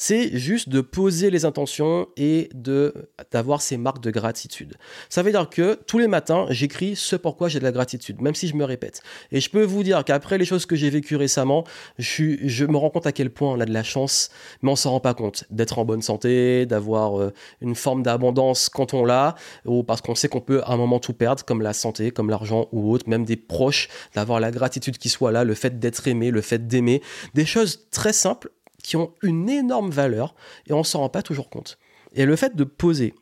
C'est 0.00 0.36
juste 0.38 0.68
de 0.68 0.80
poser 0.80 1.28
les 1.28 1.44
intentions 1.44 2.06
et 2.16 2.50
de 2.54 2.94
d'avoir 3.32 3.60
ces 3.60 3.76
marques 3.76 4.00
de 4.00 4.12
gratitude. 4.12 4.76
Ça 5.08 5.24
veut 5.24 5.32
dire 5.32 5.50
que 5.50 5.76
tous 5.88 5.98
les 5.98 6.06
matins, 6.06 6.46
j'écris 6.50 6.94
ce 6.94 7.16
pourquoi 7.16 7.48
j'ai 7.48 7.58
de 7.58 7.64
la 7.64 7.72
gratitude, 7.72 8.20
même 8.20 8.36
si 8.36 8.46
je 8.46 8.54
me 8.54 8.64
répète. 8.64 9.02
Et 9.32 9.40
je 9.40 9.50
peux 9.50 9.64
vous 9.64 9.82
dire 9.82 10.04
qu'après 10.04 10.38
les 10.38 10.44
choses 10.44 10.66
que 10.66 10.76
j'ai 10.76 10.88
vécues 10.88 11.16
récemment, 11.16 11.64
je, 11.98 12.64
me 12.64 12.76
rends 12.76 12.90
compte 12.90 13.08
à 13.08 13.12
quel 13.12 13.30
point 13.30 13.50
on 13.50 13.58
a 13.58 13.66
de 13.66 13.72
la 13.72 13.82
chance, 13.82 14.30
mais 14.62 14.70
on 14.70 14.76
s'en 14.76 14.92
rend 14.92 15.00
pas 15.00 15.14
compte 15.14 15.42
d'être 15.50 15.80
en 15.80 15.84
bonne 15.84 16.02
santé, 16.02 16.64
d'avoir 16.64 17.20
euh, 17.20 17.32
une 17.60 17.74
forme 17.74 18.04
d'abondance 18.04 18.68
quand 18.68 18.94
on 18.94 19.04
l'a, 19.04 19.34
ou 19.64 19.82
parce 19.82 20.00
qu'on 20.00 20.14
sait 20.14 20.28
qu'on 20.28 20.40
peut 20.40 20.62
à 20.62 20.74
un 20.74 20.76
moment 20.76 21.00
tout 21.00 21.12
perdre, 21.12 21.44
comme 21.44 21.60
la 21.60 21.72
santé, 21.72 22.12
comme 22.12 22.30
l'argent 22.30 22.68
ou 22.70 22.92
autre, 22.92 23.08
même 23.08 23.24
des 23.24 23.36
proches, 23.36 23.88
d'avoir 24.14 24.38
la 24.38 24.52
gratitude 24.52 24.96
qui 24.96 25.08
soit 25.08 25.32
là, 25.32 25.42
le 25.42 25.54
fait 25.54 25.80
d'être 25.80 26.06
aimé, 26.06 26.30
le 26.30 26.40
fait 26.40 26.68
d'aimer, 26.68 27.02
des 27.34 27.46
choses 27.46 27.88
très 27.90 28.12
simples 28.12 28.52
qui 28.82 28.96
ont 28.96 29.12
une 29.22 29.48
énorme 29.48 29.90
valeur 29.90 30.34
et 30.68 30.72
on 30.72 30.84
s'en 30.84 31.00
rend 31.00 31.08
pas 31.08 31.22
toujours 31.22 31.50
compte. 31.50 31.78
Et 32.14 32.24
le 32.24 32.36
fait 32.36 32.56
de 32.56 32.64
poser 32.64 33.14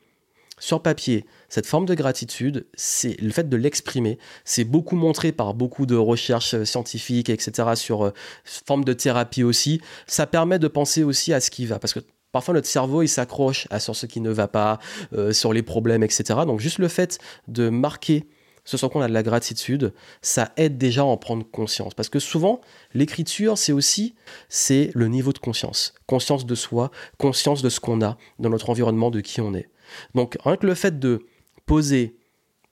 sur 0.58 0.82
papier 0.82 1.26
cette 1.49 1.67
forme 1.67 1.87
de 1.87 1.94
gratitude, 1.94 2.67
c'est 2.75 3.20
le 3.20 3.31
fait 3.31 3.49
de 3.49 3.56
l'exprimer, 3.56 4.19
c'est 4.44 4.64
beaucoup 4.64 4.97
montré 4.97 5.32
par 5.32 5.55
beaucoup 5.55 5.87
de 5.87 5.97
recherches 5.97 6.62
scientifiques, 6.64 7.29
etc., 7.29 7.70
sur 7.75 8.06
euh, 8.06 8.11
forme 8.44 8.85
de 8.85 8.93
thérapie 8.93 9.43
aussi. 9.43 9.81
Ça 10.06 10.26
permet 10.26 10.58
de 10.58 10.69
penser 10.69 11.02
aussi 11.02 11.33
à 11.33 11.40
ce 11.40 11.50
qui 11.50 11.66
va, 11.66 11.78
parce 11.78 11.92
que 11.92 12.00
parfois 12.33 12.54
notre 12.54 12.66
cerveau 12.66 13.02
il 13.02 13.09
s'accroche 13.09 13.66
à 13.71 13.80
sur 13.80 13.95
ce 13.95 14.07
qui 14.07 14.21
ne 14.21 14.30
va 14.30 14.49
pas, 14.49 14.78
euh, 15.12 15.33
sur 15.33 15.52
les 15.52 15.62
problèmes, 15.62 16.02
etc. 16.02 16.40
Donc 16.47 16.61
juste 16.61 16.78
le 16.78 16.88
fait 16.88 17.19
de 17.49 17.69
marquer 17.69 18.26
ce 18.66 18.76
sur 18.76 18.90
quoi 18.90 19.00
on 19.00 19.04
a 19.04 19.08
de 19.08 19.14
la 19.14 19.23
gratitude, 19.23 19.94
ça 20.20 20.52
aide 20.58 20.76
déjà 20.76 21.00
à 21.00 21.04
en 21.04 21.16
prendre 21.16 21.46
conscience. 21.50 21.94
Parce 21.94 22.11
que 22.11 22.18
souvent, 22.18 22.61
l'écriture, 22.92 23.56
c'est 23.56 23.73
aussi 23.73 24.14
c'est 24.50 24.90
le 24.94 25.08
niveau 25.08 25.32
de 25.32 25.38
conscience. 25.38 25.94
Conscience 26.06 26.44
de 26.44 26.54
soi, 26.54 26.90
conscience 27.16 27.62
de 27.62 27.70
ce 27.70 27.80
qu'on 27.80 28.02
a 28.02 28.18
dans 28.38 28.50
notre 28.50 28.68
environnement, 28.68 29.11
de 29.11 29.20
qui 29.20 29.40
on 29.40 29.54
est. 29.54 29.70
Donc, 30.14 30.37
rien 30.44 30.56
que 30.56 30.66
le 30.66 30.75
fait 30.75 30.99
de 30.99 31.26
poser 31.64 32.16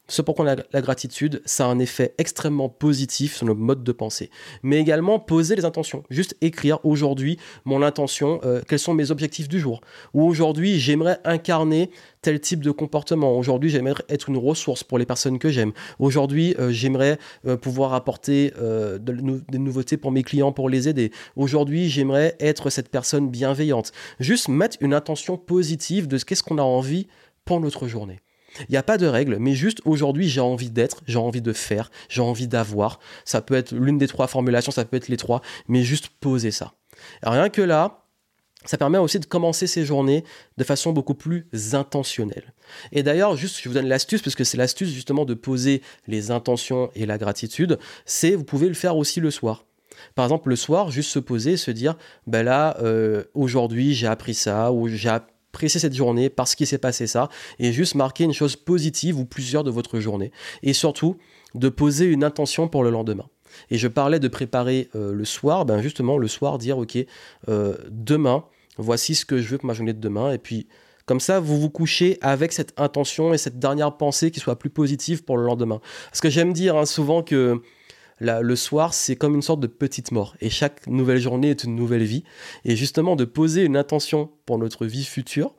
ce 0.06 0.20
pourquoi 0.20 0.44
la 0.44 0.80
gratitude, 0.82 1.40
ça 1.46 1.64
a 1.64 1.68
un 1.68 1.78
effet 1.78 2.14
extrêmement 2.18 2.68
positif 2.68 3.36
sur 3.36 3.46
nos 3.46 3.54
modes 3.54 3.82
de 3.82 3.92
pensée. 3.92 4.30
Mais 4.62 4.78
également 4.78 5.18
poser 5.18 5.56
les 5.56 5.64
intentions. 5.64 6.02
Juste 6.10 6.36
écrire 6.42 6.78
aujourd'hui 6.84 7.38
mon 7.64 7.82
intention, 7.82 8.38
euh, 8.44 8.60
quels 8.68 8.78
sont 8.78 8.92
mes 8.92 9.10
objectifs 9.10 9.48
du 9.48 9.58
jour. 9.58 9.80
Ou 10.12 10.24
aujourd'hui, 10.24 10.78
j'aimerais 10.78 11.20
incarner 11.24 11.90
tel 12.20 12.38
type 12.40 12.62
de 12.62 12.70
comportement. 12.70 13.36
Aujourd'hui, 13.38 13.70
j'aimerais 13.70 14.02
être 14.10 14.28
une 14.28 14.36
ressource 14.36 14.84
pour 14.84 14.98
les 14.98 15.06
personnes 15.06 15.38
que 15.38 15.48
j'aime. 15.48 15.72
Aujourd'hui, 15.98 16.54
euh, 16.58 16.70
j'aimerais 16.70 17.18
euh, 17.46 17.56
pouvoir 17.56 17.94
apporter 17.94 18.52
des 19.00 19.58
nouveautés 19.58 19.96
pour 19.96 20.12
mes 20.12 20.22
clients, 20.22 20.52
pour 20.52 20.68
les 20.68 20.88
aider. 20.88 21.12
Aujourd'hui, 21.36 21.88
j'aimerais 21.88 22.36
être 22.40 22.68
cette 22.68 22.88
personne 22.90 23.30
bienveillante. 23.30 23.92
Juste 24.20 24.48
mettre 24.48 24.76
une 24.80 24.94
intention 24.94 25.36
positive 25.36 26.08
de 26.08 26.18
ce 26.18 26.24
qu'est-ce 26.24 26.42
qu'on 26.42 26.58
a 26.58 26.62
envie 26.62 27.06
pour 27.44 27.60
notre 27.60 27.86
journée. 27.88 28.23
Il 28.60 28.72
n'y 28.72 28.76
a 28.76 28.82
pas 28.82 28.98
de 28.98 29.06
règle, 29.06 29.38
mais 29.38 29.54
juste 29.54 29.80
aujourd'hui, 29.84 30.28
j'ai 30.28 30.40
envie 30.40 30.70
d'être, 30.70 31.02
j'ai 31.06 31.18
envie 31.18 31.42
de 31.42 31.52
faire, 31.52 31.90
j'ai 32.08 32.20
envie 32.20 32.48
d'avoir. 32.48 33.00
Ça 33.24 33.40
peut 33.40 33.54
être 33.54 33.72
l'une 33.72 33.98
des 33.98 34.08
trois 34.08 34.26
formulations, 34.26 34.72
ça 34.72 34.84
peut 34.84 34.96
être 34.96 35.08
les 35.08 35.16
trois, 35.16 35.42
mais 35.68 35.82
juste 35.82 36.08
poser 36.20 36.50
ça. 36.50 36.72
rien 37.22 37.48
que 37.48 37.62
là, 37.62 38.04
ça 38.64 38.78
permet 38.78 38.98
aussi 38.98 39.20
de 39.20 39.26
commencer 39.26 39.66
ces 39.66 39.84
journées 39.84 40.24
de 40.56 40.64
façon 40.64 40.92
beaucoup 40.92 41.14
plus 41.14 41.46
intentionnelle. 41.74 42.54
Et 42.92 43.02
d'ailleurs, 43.02 43.36
juste, 43.36 43.60
je 43.62 43.68
vous 43.68 43.74
donne 43.74 43.88
l'astuce, 43.88 44.22
parce 44.22 44.36
que 44.36 44.44
c'est 44.44 44.56
l'astuce 44.56 44.88
justement 44.88 45.24
de 45.24 45.34
poser 45.34 45.82
les 46.06 46.30
intentions 46.30 46.90
et 46.94 47.06
la 47.06 47.18
gratitude, 47.18 47.78
c'est 48.06 48.34
vous 48.34 48.44
pouvez 48.44 48.68
le 48.68 48.74
faire 48.74 48.96
aussi 48.96 49.20
le 49.20 49.30
soir. 49.30 49.66
Par 50.14 50.24
exemple, 50.24 50.48
le 50.48 50.56
soir, 50.56 50.90
juste 50.90 51.10
se 51.10 51.18
poser 51.18 51.52
et 51.52 51.56
se 51.56 51.70
dire, 51.70 51.96
ben 52.26 52.42
là, 52.42 52.76
euh, 52.82 53.24
aujourd'hui, 53.34 53.94
j'ai 53.94 54.06
appris 54.06 54.34
ça, 54.34 54.72
ou 54.72 54.88
j'ai 54.88 55.10
apprécié 55.54 55.78
cette 55.78 55.94
journée 55.94 56.28
parce 56.30 56.56
qu'il 56.56 56.66
s'est 56.66 56.78
passé 56.78 57.06
ça, 57.06 57.28
et 57.60 57.72
juste 57.72 57.94
marquer 57.94 58.24
une 58.24 58.32
chose 58.32 58.56
positive 58.56 59.18
ou 59.18 59.24
plusieurs 59.24 59.62
de 59.62 59.70
votre 59.70 60.00
journée. 60.00 60.32
Et 60.64 60.72
surtout, 60.72 61.16
de 61.54 61.68
poser 61.68 62.06
une 62.06 62.24
intention 62.24 62.66
pour 62.66 62.82
le 62.82 62.90
lendemain. 62.90 63.26
Et 63.70 63.78
je 63.78 63.86
parlais 63.86 64.18
de 64.18 64.26
préparer 64.26 64.88
euh, 64.96 65.12
le 65.12 65.24
soir, 65.24 65.64
ben 65.64 65.80
justement, 65.80 66.18
le 66.18 66.26
soir, 66.26 66.58
dire, 66.58 66.78
ok, 66.78 66.98
euh, 67.48 67.76
demain, 67.88 68.44
voici 68.78 69.14
ce 69.14 69.24
que 69.24 69.38
je 69.38 69.48
veux 69.48 69.58
pour 69.58 69.68
ma 69.68 69.74
journée 69.74 69.92
de 69.92 70.00
demain, 70.00 70.32
et 70.32 70.38
puis 70.38 70.66
comme 71.06 71.20
ça, 71.20 71.38
vous 71.38 71.60
vous 71.60 71.70
couchez 71.70 72.18
avec 72.22 72.52
cette 72.52 72.72
intention 72.78 73.34
et 73.34 73.38
cette 73.38 73.58
dernière 73.58 73.96
pensée 73.96 74.30
qui 74.30 74.40
soit 74.40 74.58
plus 74.58 74.70
positive 74.70 75.22
pour 75.22 75.36
le 75.36 75.44
lendemain. 75.44 75.80
Parce 76.10 76.22
que 76.22 76.30
j'aime 76.30 76.52
dire 76.54 76.76
hein, 76.76 76.86
souvent 76.86 77.22
que 77.22 77.60
le 78.20 78.56
soir, 78.56 78.94
c'est 78.94 79.16
comme 79.16 79.34
une 79.34 79.42
sorte 79.42 79.60
de 79.60 79.66
petite 79.66 80.12
mort. 80.12 80.34
Et 80.40 80.50
chaque 80.50 80.86
nouvelle 80.86 81.20
journée 81.20 81.50
est 81.50 81.64
une 81.64 81.74
nouvelle 81.74 82.04
vie. 82.04 82.24
Et 82.64 82.76
justement, 82.76 83.16
de 83.16 83.24
poser 83.24 83.64
une 83.64 83.76
intention 83.76 84.30
pour 84.46 84.58
notre 84.58 84.86
vie 84.86 85.04
future, 85.04 85.54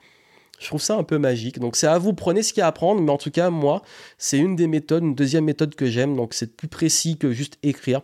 je 0.59 0.67
trouve 0.67 0.81
ça 0.81 0.95
un 0.95 1.03
peu 1.03 1.17
magique. 1.17 1.59
Donc 1.59 1.75
c'est 1.75 1.87
à 1.87 1.97
vous, 1.97 2.13
prenez 2.13 2.43
ce 2.43 2.53
qu'il 2.53 2.61
y 2.61 2.63
a 2.63 2.67
à 2.67 2.71
prendre. 2.71 3.01
Mais 3.01 3.11
en 3.11 3.17
tout 3.17 3.31
cas, 3.31 3.49
moi, 3.49 3.81
c'est 4.17 4.37
une 4.37 4.55
des 4.55 4.67
méthodes, 4.67 5.03
une 5.03 5.15
deuxième 5.15 5.45
méthode 5.45 5.75
que 5.75 5.85
j'aime. 5.87 6.15
Donc 6.15 6.33
c'est 6.33 6.55
plus 6.55 6.67
précis 6.67 7.17
que 7.17 7.31
juste 7.31 7.57
écrire. 7.63 8.01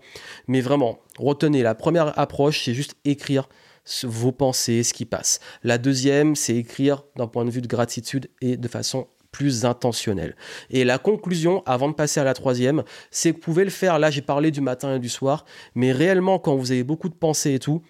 Mais 0.48 0.62
vraiment, 0.62 1.00
retenez, 1.18 1.64
la 1.64 1.76
première 1.76 2.18
approche, 2.20 2.64
c'est 2.66 2.74
juste 2.74 2.96
écrire 3.06 3.48
vos 4.04 4.32
pensées, 4.32 4.84
ce 4.84 4.94
qui 4.94 5.06
passe. 5.06 5.40
La 5.64 5.78
deuxième, 5.78 6.36
c'est 6.36 6.56
écrire 6.56 7.04
d'un 7.16 7.28
point 7.28 7.46
de 7.46 7.50
vue 7.50 7.62
de 7.62 7.68
gratitude 7.68 8.30
et 8.42 8.58
de 8.58 8.68
façon 8.68 9.08
plus 9.32 9.66
intentionnelle. 9.66 10.36
Et 10.70 10.84
la 10.84 10.98
conclusion, 10.98 11.64
avant 11.66 11.90
de 11.90 11.94
passer 11.94 12.20
à 12.20 12.24
la 12.24 12.34
troisième, 12.34 12.84
c'est 13.10 13.32
que 13.32 13.38
vous 13.38 13.42
pouvez 13.42 13.64
le 13.64 13.70
faire, 13.70 14.00
là 14.00 14.12
j'ai 14.12 14.22
parlé 14.22 14.52
du 14.52 14.62
matin 14.62 14.96
et 14.96 15.00
du 15.00 15.10
soir, 15.10 15.46
mais 15.76 15.92
réellement 15.92 16.40
quand 16.40 16.56
vous 16.56 16.72
avez 16.72 16.84
beaucoup 16.84 17.10
de 17.10 17.16
pensées 17.16 17.54
et 17.54 17.60
tout, 17.60 17.82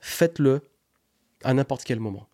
faites-le 0.00 0.60
à 1.44 1.54
n'importe 1.54 1.84
quel 1.84 2.00
moment. 2.00 2.26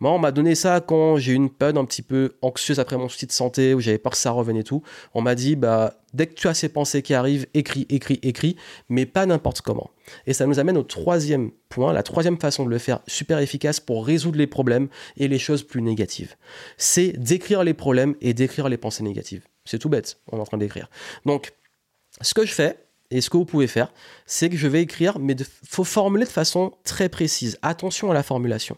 Moi, 0.00 0.12
on 0.12 0.18
m'a 0.18 0.30
donné 0.30 0.54
ça 0.54 0.80
quand 0.80 1.16
j'ai 1.16 1.32
eu 1.32 1.34
une 1.34 1.50
période 1.50 1.78
un 1.78 1.84
petit 1.84 2.02
peu 2.02 2.36
anxieuse 2.42 2.78
après 2.78 2.96
mon 2.96 3.08
souci 3.08 3.26
de 3.26 3.32
santé, 3.32 3.74
où 3.74 3.80
j'avais 3.80 3.98
peur 3.98 4.12
que 4.12 4.18
ça 4.18 4.30
revienne 4.30 4.56
et 4.56 4.64
tout. 4.64 4.82
On 5.14 5.22
m'a 5.22 5.34
dit, 5.34 5.56
bah, 5.56 5.94
dès 6.14 6.26
que 6.26 6.34
tu 6.34 6.48
as 6.48 6.54
ces 6.54 6.68
pensées 6.68 7.02
qui 7.02 7.14
arrivent, 7.14 7.46
écris, 7.54 7.86
écris, 7.90 8.20
écris, 8.22 8.56
mais 8.88 9.06
pas 9.06 9.26
n'importe 9.26 9.60
comment. 9.60 9.90
Et 10.26 10.32
ça 10.32 10.46
nous 10.46 10.58
amène 10.58 10.76
au 10.76 10.82
troisième 10.82 11.50
point, 11.68 11.92
la 11.92 12.02
troisième 12.02 12.38
façon 12.38 12.64
de 12.64 12.70
le 12.70 12.78
faire 12.78 13.00
super 13.06 13.38
efficace 13.38 13.80
pour 13.80 14.06
résoudre 14.06 14.38
les 14.38 14.46
problèmes 14.46 14.88
et 15.16 15.28
les 15.28 15.38
choses 15.38 15.62
plus 15.62 15.82
négatives. 15.82 16.36
C'est 16.76 17.12
d'écrire 17.12 17.64
les 17.64 17.74
problèmes 17.74 18.14
et 18.20 18.34
d'écrire 18.34 18.68
les 18.68 18.78
pensées 18.78 19.02
négatives. 19.02 19.44
C'est 19.64 19.78
tout 19.78 19.88
bête, 19.88 20.18
on 20.30 20.38
est 20.38 20.40
en 20.40 20.44
train 20.46 20.58
d'écrire. 20.58 20.88
Donc, 21.26 21.52
ce 22.20 22.34
que 22.34 22.46
je 22.46 22.52
fais, 22.52 22.76
et 23.10 23.20
ce 23.20 23.30
que 23.30 23.36
vous 23.36 23.44
pouvez 23.44 23.66
faire, 23.66 23.92
c'est 24.26 24.50
que 24.50 24.56
je 24.56 24.68
vais 24.68 24.82
écrire, 24.82 25.18
mais 25.18 25.32
il 25.32 25.46
faut 25.66 25.84
formuler 25.84 26.24
de 26.24 26.30
façon 26.30 26.72
très 26.84 27.08
précise. 27.08 27.58
Attention 27.62 28.10
à 28.10 28.14
la 28.14 28.22
formulation. 28.22 28.76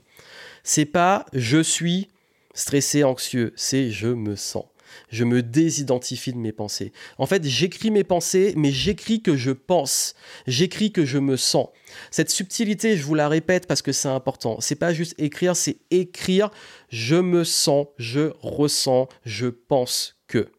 C'est 0.63 0.87
pas 0.87 1.27
je 1.33 1.63
suis 1.63 2.09
stressé, 2.55 3.05
anxieux, 3.05 3.53
c'est 3.57 3.91
je 3.91 4.09
me 4.09 4.37
sens. 4.37 4.65
Je 5.09 5.25
me 5.25 5.43
désidentifie 5.43 6.33
de 6.33 6.39
mes 6.39 6.53
pensées. 6.53 6.93
En 7.19 7.27
fait, 7.27 7.45
j'écris 7.45 7.91
mes 7.91 8.05
pensées, 8.05 8.55
mais 8.57 8.71
j'écris 8.71 9.23
que 9.23 9.37
je 9.37 9.53
pense. 9.53 10.15
J'écris 10.47 10.93
que 10.93 11.05
je 11.05 11.19
me 11.19 11.37
sens. 11.37 11.69
Cette 12.11 12.31
subtilité, 12.31 12.97
je 12.97 13.05
vous 13.05 13.15
la 13.15 13.29
répète 13.29 13.67
parce 13.67 13.83
que 13.83 13.93
c'est 13.93 14.09
important. 14.09 14.61
C'est 14.61 14.75
pas 14.75 14.93
juste 14.93 15.15
écrire, 15.19 15.57
c'est 15.57 15.79
écrire 15.91 16.51
je 16.89 17.17
me 17.17 17.45
sens, 17.45 17.87
je 17.99 18.33
ressens, 18.41 19.09
je 19.25 19.47
pense 19.47 20.17
que. 20.27 20.51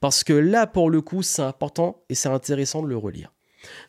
Parce 0.00 0.24
que 0.24 0.32
là, 0.32 0.66
pour 0.66 0.90
le 0.90 1.00
coup, 1.00 1.22
c'est 1.22 1.42
important 1.42 2.02
et 2.08 2.14
c'est 2.14 2.28
intéressant 2.28 2.82
de 2.82 2.88
le 2.88 2.96
relire. 2.96 3.32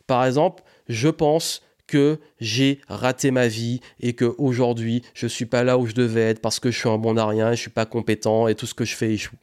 Par 0.06 0.24
exemple, 0.24 0.62
je 0.88 1.08
pense 1.08 1.62
que 1.90 2.20
j'ai 2.38 2.80
raté 2.88 3.32
ma 3.32 3.48
vie 3.48 3.80
et 3.98 4.12
que 4.12 4.36
aujourd'hui 4.38 5.02
je 5.12 5.26
suis 5.26 5.44
pas 5.44 5.64
là 5.64 5.76
où 5.76 5.86
je 5.86 5.92
devais 5.92 6.22
être 6.22 6.40
parce 6.40 6.60
que 6.60 6.70
je 6.70 6.78
suis 6.78 6.88
un 6.88 6.98
bon 6.98 7.18
à 7.18 7.26
rien, 7.26 7.50
je 7.50 7.60
suis 7.60 7.70
pas 7.70 7.84
compétent 7.84 8.46
et 8.46 8.54
tout 8.54 8.66
ce 8.66 8.74
que 8.74 8.84
je 8.84 8.94
fais 8.94 9.12
échoue. 9.12 9.34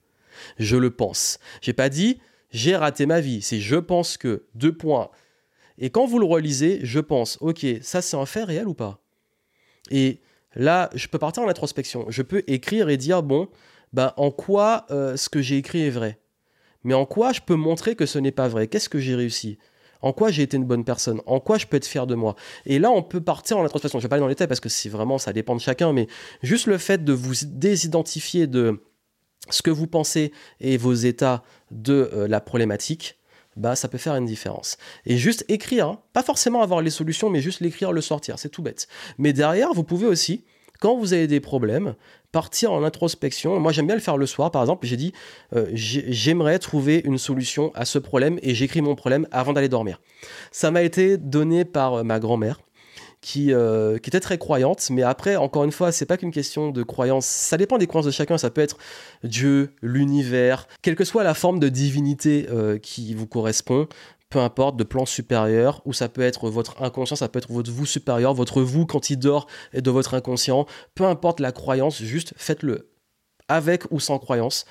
Je 0.58 0.77
le 0.77 0.89
pense. 0.89 1.39
J'ai 1.62 1.74
pas 1.74 1.89
dit 1.89 2.22
j'ai 2.51 2.77
raté 2.77 3.06
ma 3.06 3.20
vie, 3.20 3.42
c'est 3.42 3.60
je 3.60 3.75
pense 3.75 4.16
que 4.16 4.46
deux 4.56 4.72
points. 4.72 5.10
Et 5.77 5.89
quand 5.89 6.06
vous 6.06 6.20
le 6.20 6.25
relisez, 6.25 6.80
je 6.84 7.01
pense 7.01 7.38
OK, 7.42 7.66
ça 7.82 8.01
c'est 8.01 8.16
un 8.16 8.25
fait 8.25 8.46
réel 8.46 8.68
ou 8.68 8.74
pas? 8.74 9.04
Et 9.92 10.22
là, 10.56 10.89
je 10.96 11.08
peux 11.10 11.20
partir 11.20 11.44
en 11.44 11.50
introspection. 11.50 12.06
Je 12.08 12.22
peux 12.22 12.44
écrire 12.48 12.88
et 12.88 12.96
dire 12.96 13.24
bon, 13.24 13.50
ben 13.92 14.13
en 14.16 14.32
quoi 14.32 14.86
euh, 14.89 15.18
ce 15.18 15.27
que 15.27 15.42
j'ai 15.42 15.58
écrit 15.58 15.82
est 15.82 15.89
vrai? 15.89 16.18
Mais 16.86 16.94
en 16.94 17.06
quoi 17.06 17.34
je 17.34 17.42
peux 17.42 17.56
montrer 17.56 17.96
que 17.96 18.06
ce 18.06 18.20
n'est 18.20 18.32
pas 18.32 18.48
vrai? 18.48 18.68
Qu'est-ce 18.68 18.88
que 18.88 19.00
j'ai 19.00 19.16
réussi? 19.16 19.58
En 20.01 20.13
quoi 20.13 20.32
j'ai 20.32 20.44
été 20.44 20.58
une 20.58 20.66
bonne 20.66 20.84
personne? 20.84 21.22
En 21.25 21.39
quoi 21.39 21.58
je 21.58 21.66
peux 21.66 21.77
être 21.77 21.86
fier 21.86 22.08
de 22.08 22.16
moi? 22.16 22.36
Et 22.66 22.80
là, 22.80 22.92
on 22.92 23.04
peut 23.04 23.22
partir 23.22 23.58
en 23.58 23.66
introspection. 23.66 24.00
Je 24.00 24.04
vais 24.04 24.10
pas 24.10 24.16
aller 24.16 24.22
dans 24.22 24.27
les 24.27 24.48
parce 24.48 24.60
que 24.60 24.70
c'est 24.70 24.89
vraiment, 24.89 25.18
ça 25.18 25.34
dépend 25.34 25.56
de 25.56 25.62
chacun, 25.62 25.94
mais 25.94 26.08
juste 26.44 26.68
le 26.68 26.77
fait 26.77 27.04
de 27.04 27.13
vous 27.13 27.34
désidentifier 27.46 28.48
de 28.48 28.82
ce 29.50 29.62
que 29.62 29.72
vous 29.72 29.88
pensez 29.88 30.32
et 30.60 30.77
vos 30.77 30.94
états 30.94 31.44
de 31.72 32.10
euh, 32.13 32.27
la 32.27 32.42
problématique, 32.42 33.18
bah, 33.56 33.75
ça 33.75 33.88
peut 33.88 33.98
faire 33.98 34.16
une 34.16 34.25
différence. 34.25 34.77
Et 35.06 35.18
juste 35.18 35.44
écrire, 35.48 35.88
hein, 35.88 36.01
pas 36.13 36.24
forcément 36.24 36.62
avoir 36.62 36.82
les 36.82 36.89
solutions, 36.89 37.30
mais 37.30 37.42
juste 37.42 37.62
l'écrire, 37.62 37.92
le 37.92 38.01
sortir, 38.01 38.39
c'est 38.39 38.50
tout 38.50 38.62
bête. 38.62 38.88
Mais 39.18 39.34
derrière, 39.34 39.74
vous 39.74 39.84
pouvez 39.84 40.06
aussi, 40.06 40.44
quand 40.79 40.98
vous 40.98 41.13
avez 41.13 41.27
des 41.27 41.39
problèmes, 41.39 41.96
partir 42.31 42.72
en 42.72 42.84
introspection. 42.84 43.60
Moi, 43.60 43.72
j'aime 43.72 43.88
bien 43.88 43.96
le 43.96 44.01
faire 44.01 44.17
le 44.17 44.25
soir, 44.25 44.51
par 44.51 44.62
exemple. 44.62 44.86
J'ai 44.86 44.98
dit, 44.98 45.13
euh, 45.55 45.67
j'aimerais 45.74 46.60
trouver 46.60 47.01
une 47.03 47.17
solution 47.17 47.72
à 47.74 47.86
ce 47.86 48.00
problème 48.00 48.38
et 48.41 48.53
j'écris 48.53 48.81
mon 48.81 48.96
problème 48.96 49.27
avant 49.31 49.53
d'aller 49.53 49.69
dormir. 49.69 50.00
Ça 50.51 50.72
m'a 50.72 50.84
été 50.84 51.17
donné 51.17 51.65
par 51.65 51.96
euh, 51.96 52.03
ma 52.03 52.19
grand-mère. 52.19 52.60
Qui, 53.19 53.51
euh, 53.51 53.98
qui, 53.98 54.12
était 54.12 54.19
très 54.19 54.38
croyante, 54.38 54.89
mais 54.91 55.01
après, 55.01 55.38
encore 55.38 55.63
une 55.63 55.72
fois, 55.72 55.91
c'est 55.91 56.05
pas 56.05 56.17
qu'une 56.17 56.31
question 56.31 56.69
de 56.69 56.84
croyance. 56.84 57.25
Ça 57.25 57.57
dépend 57.57 57.79
des 57.79 57.88
croyances 57.88 58.05
de 58.05 58.12
chacun. 58.12 58.38
Ça 58.38 58.51
peut 58.51 58.62
être 58.62 58.77
Dieu, 59.24 59.72
l'univers, 59.81 60.67
quelle 60.84 60.96
que 60.96 61.03
soit 61.03 61.24
la 61.24 61.34
forme 61.34 61.60
de 61.60 61.67
divinité 61.67 62.48
qui 62.84 63.15
vous 63.15 63.25
correspond 63.25 63.88
peu 64.29 64.39
importe, 64.39 64.77
de 64.77 64.84
plan 64.84 65.05
supérieur, 65.05 65.81
ou 65.86 65.93
ça 65.93 66.10
peut 66.10 66.22
être 66.22 66.50
votre 66.50 66.81
inconscient, 66.81 67.15
ça 67.15 67.29
peut 67.29 67.39
être 67.39 67.51
votre 67.51 67.72
vous 67.72 67.86
supérieur, 67.86 68.34
votre 68.34 68.62
vous 68.62 68.86
quand 68.86 69.10
il 69.10 69.17
dort 69.17 69.48
et 69.74 69.81
de 69.81 69.89
votre 69.89 70.13
inconscient, 70.13 70.65
peu 70.96 71.05
importe 71.05 71.39
la 71.39 71.51
croyance, 71.51 72.01
juste 72.01 72.34
faites-le 72.38 72.89
avec 73.48 73.84
ou 73.91 74.00
sans 74.00 74.19
croyance. 74.19 74.65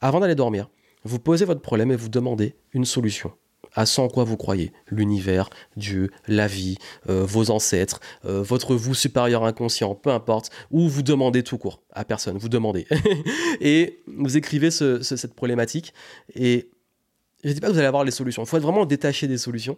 Avant 0.00 0.20
d'aller 0.20 0.34
dormir, 0.34 0.70
vous 1.04 1.18
posez 1.18 1.44
votre 1.44 1.60
problème 1.60 1.92
et 1.92 1.96
vous 1.96 2.08
demandez 2.08 2.56
une 2.72 2.86
solution 2.86 3.32
à 3.74 3.86
ce 3.86 4.00
en 4.00 4.08
quoi 4.08 4.24
vous 4.24 4.36
croyez, 4.36 4.72
l'univers, 4.88 5.50
Dieu, 5.76 6.10
la 6.28 6.46
vie, 6.46 6.76
euh, 7.08 7.24
vos 7.24 7.50
ancêtres, 7.50 8.00
euh, 8.24 8.42
votre 8.42 8.74
vous 8.74 8.94
supérieur 8.94 9.44
inconscient, 9.44 9.94
peu 9.94 10.10
importe, 10.10 10.50
ou 10.70 10.88
vous 10.88 11.02
demandez 11.02 11.42
tout 11.42 11.58
court 11.58 11.82
à 11.92 12.04
personne, 12.04 12.38
vous 12.38 12.48
demandez. 12.48 12.86
et 13.60 14.00
vous 14.06 14.36
écrivez 14.36 14.70
cette 14.70 15.34
problématique 15.34 15.92
et 16.34 16.70
je 17.44 17.52
dis 17.52 17.60
pas 17.60 17.68
que 17.68 17.72
vous 17.72 17.78
allez 17.78 17.86
avoir 17.86 18.04
les 18.04 18.10
solutions. 18.10 18.42
Il 18.42 18.48
faut 18.48 18.56
être 18.56 18.62
vraiment 18.62 18.86
détaché 18.86 19.28
des 19.28 19.38
solutions. 19.38 19.76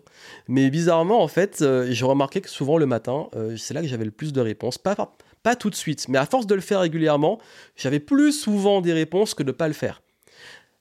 Mais 0.49 0.71
bizarrement, 0.71 1.23
en 1.23 1.29
fait, 1.29 1.63
euh, 1.63 1.87
j'ai 1.91 2.05
remarqué 2.05 2.41
que 2.41 2.49
souvent 2.49 2.79
le 2.79 2.87
matin, 2.87 3.29
euh, 3.35 3.57
c'est 3.57 3.75
là 3.75 3.83
que 3.83 3.89
j'avais 3.89 4.05
le 4.05 4.11
plus 4.11 4.33
de 4.33 4.41
réponses. 4.41 4.79
Pas, 4.79 4.95
pas, 5.43 5.57
tout 5.57 5.71
de 5.71 5.75
suite, 5.75 6.09
mais 6.09 6.19
à 6.19 6.27
force 6.27 6.47
de 6.47 6.55
le 6.55 6.61
faire 6.61 6.81
régulièrement, 6.81 7.39
j'avais 7.77 8.01
plus 8.01 8.33
souvent 8.33 8.81
des 8.81 8.93
réponses 8.93 9.35
que 9.35 9.43
de 9.43 9.49
ne 9.49 9.57
pas 9.57 9.69
le 9.69 9.75
faire. 9.75 10.03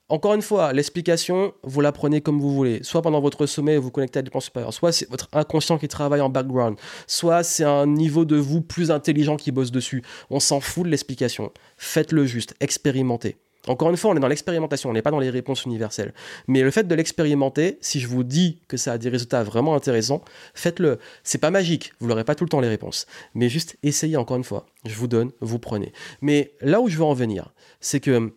Encore 0.08 0.34
une 0.34 0.42
fois, 0.42 0.72
l'explication, 0.72 1.52
vous 1.64 1.80
la 1.80 1.90
prenez 1.90 2.20
comme 2.20 2.38
vous 2.40 2.54
voulez. 2.54 2.80
Soit 2.84 3.02
pendant 3.02 3.20
votre 3.20 3.46
sommeil, 3.46 3.76
vous 3.76 3.90
connectez 3.90 4.20
à 4.20 4.22
des 4.22 4.30
plans 4.30 4.38
supérieurs. 4.38 4.72
Soit 4.72 4.92
c'est 4.92 5.10
votre 5.10 5.28
inconscient 5.32 5.78
qui 5.78 5.88
travaille 5.88 6.20
en 6.20 6.28
background. 6.28 6.78
Soit 7.08 7.42
c'est 7.42 7.64
un 7.64 7.86
niveau 7.86 8.24
de 8.24 8.36
vous 8.36 8.60
plus 8.60 8.92
intelligent 8.92 9.36
qui 9.36 9.50
bosse 9.50 9.72
dessus. 9.72 10.04
On 10.30 10.38
s'en 10.38 10.60
fout 10.60 10.84
de 10.84 10.90
l'explication. 10.90 11.50
Faites-le 11.76 12.24
juste. 12.24 12.54
Expérimentez. 12.60 13.36
Encore 13.68 13.90
une 13.90 13.96
fois, 13.96 14.10
on 14.10 14.16
est 14.16 14.20
dans 14.20 14.28
l'expérimentation, 14.28 14.90
on 14.90 14.92
n'est 14.92 15.02
pas 15.02 15.10
dans 15.10 15.18
les 15.18 15.30
réponses 15.30 15.64
universelles. 15.64 16.14
Mais 16.46 16.62
le 16.62 16.70
fait 16.70 16.86
de 16.86 16.94
l'expérimenter, 16.94 17.78
si 17.80 18.00
je 18.00 18.08
vous 18.08 18.24
dis 18.24 18.60
que 18.68 18.76
ça 18.76 18.92
a 18.92 18.98
des 18.98 19.08
résultats 19.08 19.42
vraiment 19.42 19.74
intéressants, 19.74 20.22
faites-le. 20.54 20.98
C'est 21.24 21.38
pas 21.38 21.50
magique, 21.50 21.92
vous 22.00 22.08
n'aurez 22.08 22.24
pas 22.24 22.34
tout 22.34 22.44
le 22.44 22.50
temps 22.50 22.60
les 22.60 22.68
réponses. 22.68 23.06
Mais 23.34 23.48
juste 23.48 23.76
essayez 23.82 24.16
encore 24.16 24.36
une 24.36 24.44
fois. 24.44 24.66
Je 24.84 24.94
vous 24.94 25.08
donne, 25.08 25.32
vous 25.40 25.58
prenez. 25.58 25.92
Mais 26.20 26.52
là 26.60 26.80
où 26.80 26.88
je 26.88 26.96
veux 26.96 27.04
en 27.04 27.14
venir, 27.14 27.52
c'est 27.80 28.00
que 28.00 28.32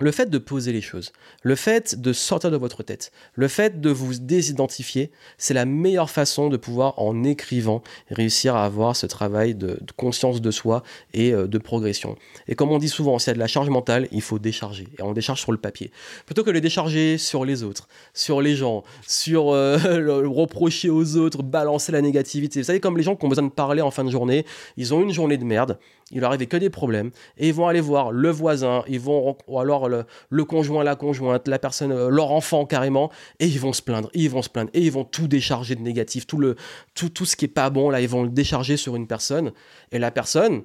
le 0.00 0.10
fait 0.12 0.30
de 0.30 0.38
poser 0.38 0.72
les 0.72 0.80
choses, 0.80 1.12
le 1.42 1.54
fait 1.54 2.00
de 2.00 2.12
sortir 2.12 2.50
de 2.50 2.56
votre 2.56 2.82
tête, 2.82 3.12
le 3.34 3.48
fait 3.48 3.80
de 3.80 3.90
vous 3.90 4.14
désidentifier, 4.14 5.10
c'est 5.38 5.54
la 5.54 5.66
meilleure 5.66 6.10
façon 6.10 6.48
de 6.48 6.56
pouvoir, 6.56 6.98
en 6.98 7.22
écrivant, 7.22 7.82
réussir 8.10 8.56
à 8.56 8.64
avoir 8.64 8.96
ce 8.96 9.06
travail 9.06 9.54
de, 9.54 9.78
conscience 9.96 10.40
de 10.40 10.50
soi 10.50 10.82
et 11.12 11.32
euh, 11.32 11.46
de 11.46 11.58
progression. 11.58 12.16
Et 12.48 12.54
comme 12.54 12.70
on 12.70 12.78
dit 12.78 12.88
souvent, 12.88 13.18
s'il 13.18 13.28
y 13.28 13.30
a 13.32 13.34
de 13.34 13.38
la 13.38 13.46
charge 13.46 13.68
mentale, 13.68 14.08
il 14.10 14.22
faut 14.22 14.38
décharger. 14.38 14.88
Et 14.98 15.02
on 15.02 15.12
décharge 15.12 15.40
sur 15.40 15.52
le 15.52 15.58
papier. 15.58 15.90
Plutôt 16.24 16.44
que 16.44 16.50
de 16.50 16.58
décharger 16.58 17.18
sur 17.18 17.44
les 17.44 17.62
autres, 17.62 17.88
sur 18.14 18.40
les 18.40 18.56
gens, 18.56 18.82
sur 19.06 19.50
euh, 19.50 19.78
le 19.98 20.26
reprocher 20.26 20.88
aux 20.88 21.16
autres, 21.16 21.42
balancer 21.42 21.92
la 21.92 22.00
négativité. 22.00 22.60
Vous 22.60 22.66
savez, 22.66 22.80
comme 22.80 22.96
les 22.96 23.02
gens 23.02 23.16
qui 23.16 23.26
ont 23.26 23.28
besoin 23.28 23.44
de 23.44 23.52
parler 23.52 23.82
en 23.82 23.90
fin 23.90 24.04
de 24.04 24.10
journée, 24.10 24.46
ils 24.76 24.94
ont 24.94 25.02
une 25.02 25.12
journée 25.12 25.36
de 25.36 25.44
merde, 25.44 25.78
il 26.10 26.20
leur 26.20 26.30
arrive 26.32 26.46
que 26.48 26.56
des 26.56 26.70
problèmes, 26.70 27.10
et 27.38 27.48
ils 27.48 27.54
vont 27.54 27.68
aller 27.68 27.80
voir 27.80 28.12
le 28.12 28.30
voisin, 28.30 28.82
ils 28.88 29.00
vont, 29.00 29.36
ou 29.46 29.60
alors 29.60 29.88
le, 29.90 30.44
conjoint, 30.44 30.84
la 30.84 30.96
conjointe, 30.96 31.48
la 31.48 31.58
personne, 31.58 31.92
euh, 31.92 32.08
leur 32.08 32.30
enfant 32.32 32.64
carrément, 32.66 33.10
et 33.38 33.46
ils 33.46 33.60
vont 33.60 33.72
se 33.72 33.82
plaindre, 33.82 34.10
ils 34.14 34.30
vont 34.30 34.42
se 34.42 34.48
plaindre, 34.48 34.70
et 34.74 34.80
ils 34.80 34.92
vont 34.92 35.04
tout 35.04 35.28
décharger 35.28 35.74
de 35.74 35.82
négatif, 35.82 36.26
tout, 36.26 36.38
le, 36.38 36.56
tout, 36.94 37.08
tout 37.08 37.24
ce 37.24 37.36
qui 37.36 37.46
est 37.46 37.48
pas 37.48 37.70
bon, 37.70 37.90
là, 37.90 38.00
ils 38.00 38.08
vont 38.08 38.22
le 38.22 38.30
décharger 38.30 38.76
sur 38.76 38.96
une 38.96 39.06
personne, 39.06 39.52
et 39.92 39.98
la 39.98 40.10
personne, 40.10 40.62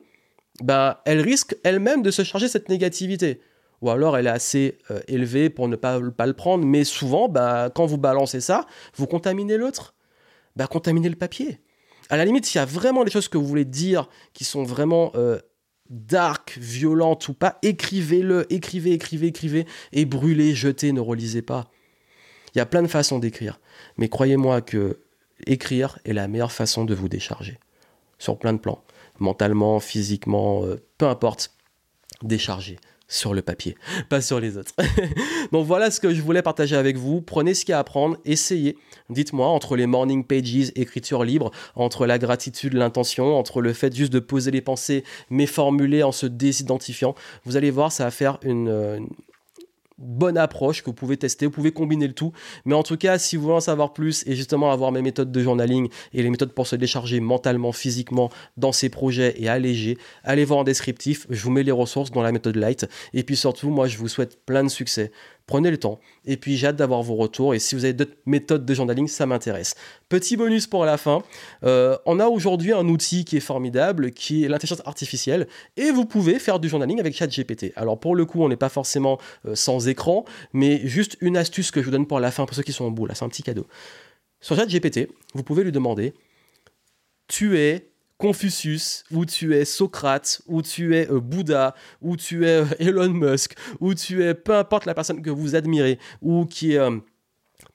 ben, 0.61 0.97
elle 1.05 1.21
risque 1.21 1.55
elle-même 1.63 2.01
de 2.01 2.11
se 2.11 2.23
charger 2.23 2.47
cette 2.47 2.69
négativité. 2.69 3.41
Ou 3.81 3.89
alors 3.89 4.17
elle 4.17 4.27
est 4.27 4.31
assez 4.31 4.77
euh, 4.89 5.01
élevée 5.07 5.49
pour 5.49 5.67
ne 5.67 5.75
pas, 5.75 5.99
pas 6.11 6.25
le 6.25 6.33
prendre, 6.33 6.65
mais 6.65 6.83
souvent, 6.83 7.27
ben, 7.27 7.69
quand 7.69 7.85
vous 7.85 7.97
balancez 7.97 8.39
ça, 8.39 8.65
vous 8.95 9.05
contaminez 9.05 9.57
l'autre. 9.57 9.95
Ben, 10.55 10.67
contaminez 10.67 11.09
le 11.09 11.15
papier. 11.15 11.59
À 12.09 12.17
la 12.17 12.25
limite, 12.25 12.45
s'il 12.45 12.59
y 12.59 12.61
a 12.61 12.65
vraiment 12.65 13.03
des 13.03 13.11
choses 13.11 13.27
que 13.27 13.37
vous 13.37 13.45
voulez 13.45 13.65
dire 13.65 14.09
qui 14.33 14.43
sont 14.43 14.63
vraiment 14.63 15.11
euh, 15.15 15.39
dark, 15.89 16.57
violentes 16.59 17.27
ou 17.27 17.33
pas, 17.33 17.59
écrivez-le, 17.61 18.51
écrivez, 18.51 18.93
écrivez, 18.93 19.27
écrivez, 19.27 19.65
et 19.91 20.05
brûlez, 20.05 20.55
jetez, 20.55 20.91
ne 20.91 20.99
relisez 20.99 21.41
pas. 21.41 21.69
Il 22.53 22.57
y 22.57 22.61
a 22.61 22.65
plein 22.65 22.81
de 22.81 22.87
façons 22.87 23.19
d'écrire, 23.19 23.59
mais 23.97 24.09
croyez-moi 24.09 24.61
que 24.61 24.99
écrire 25.45 25.99
est 26.05 26.13
la 26.13 26.27
meilleure 26.27 26.51
façon 26.51 26.85
de 26.85 26.95
vous 26.95 27.09
décharger, 27.09 27.59
sur 28.17 28.39
plein 28.39 28.53
de 28.53 28.59
plans, 28.59 28.83
mentalement, 29.19 29.79
physiquement, 29.79 30.65
euh, 30.65 30.81
peu 30.97 31.05
importe, 31.05 31.51
décharger 32.23 32.77
sur 33.07 33.33
le 33.33 33.41
papier, 33.41 33.75
pas 34.09 34.21
sur 34.21 34.39
les 34.39 34.57
autres. 34.57 34.71
Donc 35.51 35.65
voilà 35.65 35.91
ce 35.91 35.99
que 35.99 36.13
je 36.13 36.21
voulais 36.21 36.41
partager 36.41 36.75
avec 36.75 36.97
vous. 36.97 37.21
Prenez 37.21 37.53
ce 37.53 37.65
qu'il 37.65 37.71
y 37.71 37.73
a 37.73 37.77
à 37.77 37.81
apprendre, 37.81 38.17
essayez. 38.25 38.77
Dites-moi, 39.09 39.47
entre 39.47 39.75
les 39.75 39.85
morning 39.85 40.23
pages, 40.23 40.71
écriture 40.75 41.23
libre, 41.23 41.51
entre 41.75 42.05
la 42.05 42.17
gratitude, 42.17 42.73
l'intention, 42.73 43.37
entre 43.37 43.61
le 43.61 43.73
fait 43.73 43.95
juste 43.95 44.11
de 44.11 44.19
poser 44.19 44.51
les 44.51 44.61
pensées, 44.61 45.03
mais 45.29 45.45
formuler 45.45 46.03
en 46.03 46.11
se 46.11 46.25
désidentifiant, 46.25 47.15
vous 47.45 47.57
allez 47.57 47.71
voir, 47.71 47.91
ça 47.91 48.05
va 48.05 48.11
faire 48.11 48.39
une, 48.43 48.69
euh, 48.69 48.99
bonne 49.97 50.37
approche 50.37 50.81
que 50.81 50.87
vous 50.87 50.93
pouvez 50.93 51.17
tester, 51.17 51.45
vous 51.45 51.51
pouvez 51.51 51.71
combiner 51.71 52.07
le 52.07 52.13
tout. 52.13 52.31
Mais 52.65 52.75
en 52.75 52.83
tout 52.83 52.97
cas, 52.97 53.17
si 53.17 53.35
vous 53.35 53.43
voulez 53.43 53.55
en 53.55 53.59
savoir 53.59 53.93
plus 53.93 54.23
et 54.27 54.35
justement 54.35 54.71
avoir 54.71 54.91
mes 54.91 55.01
méthodes 55.01 55.31
de 55.31 55.41
journaling 55.41 55.89
et 56.13 56.23
les 56.23 56.29
méthodes 56.29 56.53
pour 56.53 56.67
se 56.67 56.75
décharger 56.75 57.19
mentalement, 57.19 57.71
physiquement 57.71 58.29
dans 58.57 58.71
ces 58.71 58.89
projets 58.89 59.35
et 59.37 59.47
alléger, 59.47 59.97
allez 60.23 60.45
voir 60.45 60.59
en 60.59 60.63
descriptif, 60.63 61.27
je 61.29 61.41
vous 61.43 61.51
mets 61.51 61.63
les 61.63 61.71
ressources 61.71 62.11
dans 62.11 62.21
la 62.21 62.31
méthode 62.31 62.55
light. 62.55 62.87
Et 63.13 63.23
puis 63.23 63.35
surtout, 63.35 63.69
moi, 63.69 63.87
je 63.87 63.97
vous 63.97 64.07
souhaite 64.07 64.45
plein 64.45 64.63
de 64.63 64.69
succès 64.69 65.11
Prenez 65.47 65.69
le 65.69 65.77
temps. 65.77 65.99
Et 66.25 66.37
puis 66.37 66.57
j'ai 66.57 66.67
hâte 66.67 66.75
d'avoir 66.75 67.03
vos 67.03 67.15
retours. 67.15 67.53
Et 67.53 67.59
si 67.59 67.75
vous 67.75 67.85
avez 67.85 67.93
d'autres 67.93 68.15
méthodes 68.25 68.65
de 68.65 68.73
journaling, 68.73 69.07
ça 69.07 69.27
m'intéresse. 69.27 69.75
Petit 70.09 70.37
bonus 70.37 70.65
pour 70.65 70.85
la 70.85 70.97
fin. 70.97 71.21
Euh, 71.63 71.97
on 72.05 72.19
a 72.19 72.27
aujourd'hui 72.27 72.73
un 72.73 72.87
outil 72.87 73.25
qui 73.25 73.37
est 73.37 73.41
formidable, 73.41 74.11
qui 74.11 74.43
est 74.43 74.47
l'intelligence 74.47 74.81
artificielle. 74.85 75.47
Et 75.77 75.91
vous 75.91 76.05
pouvez 76.05 76.39
faire 76.39 76.59
du 76.59 76.67
journaling 76.67 76.99
avec 76.99 77.15
ChatGPT. 77.15 77.73
Alors 77.75 77.99
pour 77.99 78.15
le 78.15 78.25
coup, 78.25 78.41
on 78.41 78.49
n'est 78.49 78.55
pas 78.55 78.69
forcément 78.69 79.19
euh, 79.45 79.53
sans 79.53 79.87
écran, 79.87 80.25
mais 80.51 80.81
juste 80.87 81.15
une 81.21 81.37
astuce 81.37 81.69
que 81.69 81.79
je 81.79 81.85
vous 81.85 81.91
donne 81.91 82.07
pour 82.07 82.19
la 82.19 82.31
fin, 82.31 82.45
pour 82.45 82.55
ceux 82.55 82.63
qui 82.63 82.73
sont 82.73 82.85
au 82.85 82.91
bout. 82.91 83.05
Là, 83.05 83.13
c'est 83.13 83.25
un 83.25 83.29
petit 83.29 83.43
cadeau. 83.43 83.67
Sur 84.41 84.55
ChatGPT, 84.55 85.09
vous 85.35 85.43
pouvez 85.43 85.63
lui 85.63 85.71
demander 85.71 86.13
Tu 87.27 87.59
es 87.59 87.94
Confucius, 88.17 89.03
ou 89.11 89.25
tu 89.25 89.55
es 89.55 89.65
Socrate, 89.65 90.41
ou 90.47 90.61
tu 90.61 90.95
es 90.95 91.09
euh, 91.11 91.19
Bouddha, 91.19 91.75
ou 92.01 92.15
tu 92.15 92.45
es 92.45 92.61
euh, 92.61 92.65
Elon 92.79 93.09
Musk, 93.09 93.55
ou 93.79 93.93
tu 93.93 94.23
es 94.23 94.33
peu 94.33 94.55
importe 94.55 94.85
la 94.85 94.93
personne 94.93 95.21
que 95.21 95.29
vous 95.29 95.55
admirez, 95.55 95.99
ou 96.21 96.45
qui 96.45 96.77
euh, 96.77 96.97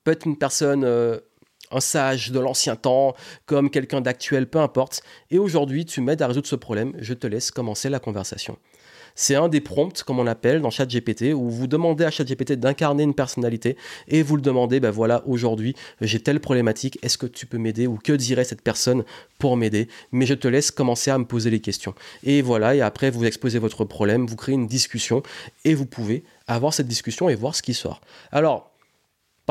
peut-être 0.02 0.26
une 0.26 0.38
personne, 0.38 0.84
un 0.84 1.80
sage 1.80 2.30
de 2.30 2.40
l'ancien 2.40 2.76
temps, 2.76 3.14
comme 3.44 3.70
quelqu'un 3.70 4.00
d'actuel, 4.00 4.48
peu 4.48 4.60
importe. 4.60 5.02
Et 5.30 5.38
aujourd'hui, 5.38 5.84
tu 5.84 6.00
m'aides 6.00 6.22
à 6.22 6.26
résoudre 6.26 6.46
ce 6.46 6.56
problème. 6.56 6.94
Je 6.98 7.14
te 7.14 7.26
laisse 7.26 7.50
commencer 7.50 7.90
la 7.90 8.00
conversation. 8.00 8.58
C'est 9.14 9.34
un 9.34 9.48
des 9.48 9.60
prompts, 9.60 10.02
comme 10.02 10.18
on 10.18 10.26
appelle 10.26 10.60
dans 10.60 10.70
ChatGPT, 10.70 11.32
où 11.34 11.48
vous 11.50 11.66
demandez 11.66 12.04
à 12.04 12.10
ChatGPT 12.10 12.52
d'incarner 12.52 13.02
une 13.02 13.14
personnalité 13.14 13.76
et 14.08 14.22
vous 14.22 14.36
le 14.36 14.42
demandez, 14.42 14.80
ben 14.80 14.90
voilà, 14.90 15.22
aujourd'hui, 15.26 15.74
j'ai 16.00 16.20
telle 16.20 16.40
problématique, 16.40 16.98
est-ce 17.02 17.18
que 17.18 17.26
tu 17.26 17.46
peux 17.46 17.58
m'aider 17.58 17.86
ou 17.86 17.96
que 17.96 18.12
dirait 18.12 18.44
cette 18.44 18.62
personne 18.62 19.04
pour 19.38 19.56
m'aider? 19.56 19.88
Mais 20.12 20.26
je 20.26 20.34
te 20.34 20.48
laisse 20.48 20.70
commencer 20.70 21.10
à 21.10 21.18
me 21.18 21.24
poser 21.24 21.50
les 21.50 21.60
questions. 21.60 21.94
Et 22.24 22.42
voilà, 22.42 22.74
et 22.74 22.80
après, 22.80 23.10
vous 23.10 23.24
exposez 23.24 23.58
votre 23.58 23.84
problème, 23.84 24.26
vous 24.26 24.36
créez 24.36 24.54
une 24.54 24.66
discussion 24.66 25.22
et 25.64 25.74
vous 25.74 25.86
pouvez 25.86 26.24
avoir 26.46 26.74
cette 26.74 26.88
discussion 26.88 27.28
et 27.28 27.34
voir 27.34 27.54
ce 27.54 27.62
qui 27.62 27.74
sort. 27.74 28.00
Alors, 28.32 28.70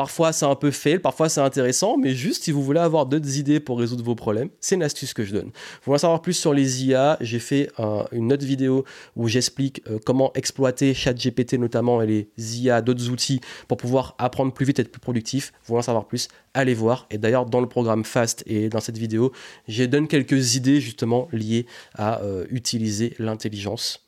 Parfois 0.00 0.32
c'est 0.32 0.46
un 0.46 0.54
peu 0.54 0.70
fail, 0.70 0.98
parfois 0.98 1.28
c'est 1.28 1.42
intéressant, 1.42 1.98
mais 1.98 2.14
juste 2.14 2.44
si 2.44 2.52
vous 2.52 2.62
voulez 2.62 2.80
avoir 2.80 3.04
d'autres 3.04 3.36
idées 3.36 3.60
pour 3.60 3.78
résoudre 3.78 4.02
vos 4.02 4.14
problèmes, 4.14 4.48
c'est 4.58 4.76
une 4.76 4.82
astuce 4.82 5.12
que 5.12 5.24
je 5.24 5.34
donne. 5.34 5.48
Vous 5.48 5.84
voulez 5.84 5.96
en 5.96 5.98
savoir 5.98 6.22
plus 6.22 6.32
sur 6.32 6.54
les 6.54 6.86
IA, 6.86 7.18
j'ai 7.20 7.38
fait 7.38 7.70
une 8.10 8.32
autre 8.32 8.46
vidéo 8.46 8.86
où 9.14 9.28
j'explique 9.28 9.82
euh, 9.90 9.98
comment 10.02 10.32
exploiter 10.32 10.94
ChatGPT 10.94 11.58
notamment 11.58 12.00
et 12.00 12.06
les 12.06 12.60
IA, 12.62 12.80
d'autres 12.80 13.10
outils 13.10 13.42
pour 13.68 13.76
pouvoir 13.76 14.14
apprendre 14.16 14.54
plus 14.54 14.64
vite 14.64 14.78
et 14.78 14.82
être 14.82 14.90
plus 14.90 15.02
productif. 15.02 15.52
Vous 15.64 15.74
voulez 15.74 15.80
en 15.80 15.82
savoir 15.82 16.06
plus, 16.06 16.28
allez 16.54 16.72
voir. 16.72 17.06
Et 17.10 17.18
d'ailleurs 17.18 17.44
dans 17.44 17.60
le 17.60 17.68
programme 17.68 18.02
Fast 18.02 18.42
et 18.46 18.70
dans 18.70 18.80
cette 18.80 18.96
vidéo, 18.96 19.32
j'ai 19.68 19.86
donné 19.86 20.08
quelques 20.08 20.54
idées 20.54 20.80
justement 20.80 21.28
liées 21.30 21.66
à 21.92 22.22
euh, 22.22 22.46
utiliser 22.48 23.14
l'intelligence 23.18 24.06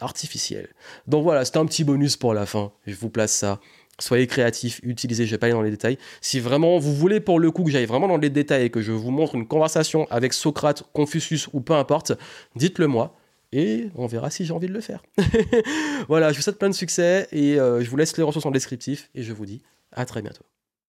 artificielle. 0.00 0.68
Donc 1.06 1.24
voilà, 1.24 1.44
c'était 1.44 1.58
un 1.58 1.66
petit 1.66 1.82
bonus 1.82 2.16
pour 2.16 2.34
la 2.34 2.46
fin. 2.46 2.72
Je 2.86 2.94
vous 2.94 3.10
place 3.10 3.32
ça 3.32 3.60
Soyez 4.00 4.26
créatifs, 4.26 4.80
utilisez, 4.82 5.24
je 5.24 5.30
vais 5.30 5.38
pas 5.38 5.46
aller 5.46 5.54
dans 5.54 5.62
les 5.62 5.70
détails. 5.70 5.98
Si 6.20 6.40
vraiment 6.40 6.78
vous 6.78 6.94
voulez 6.94 7.20
pour 7.20 7.38
le 7.38 7.50
coup 7.50 7.64
que 7.64 7.70
j'aille 7.70 7.86
vraiment 7.86 8.08
dans 8.08 8.16
les 8.16 8.30
détails 8.30 8.64
et 8.64 8.70
que 8.70 8.80
je 8.80 8.92
vous 8.92 9.10
montre 9.10 9.36
une 9.36 9.46
conversation 9.46 10.06
avec 10.10 10.32
Socrate, 10.32 10.82
Confucius 10.92 11.48
ou 11.52 11.60
peu 11.60 11.74
importe, 11.74 12.12
dites-le 12.56 12.86
moi 12.88 13.16
et 13.52 13.88
on 13.94 14.06
verra 14.06 14.30
si 14.30 14.44
j'ai 14.44 14.52
envie 14.52 14.66
de 14.66 14.72
le 14.72 14.80
faire. 14.80 15.04
voilà, 16.08 16.32
je 16.32 16.36
vous 16.36 16.42
souhaite 16.42 16.58
plein 16.58 16.70
de 16.70 16.74
succès 16.74 17.28
et 17.30 17.60
euh, 17.60 17.82
je 17.82 17.88
vous 17.88 17.96
laisse 17.96 18.16
les 18.16 18.24
ressources 18.24 18.46
en 18.46 18.50
descriptif 18.50 19.10
et 19.14 19.22
je 19.22 19.32
vous 19.32 19.46
dis 19.46 19.62
à 19.92 20.04
très 20.04 20.22
bientôt. 20.22 20.44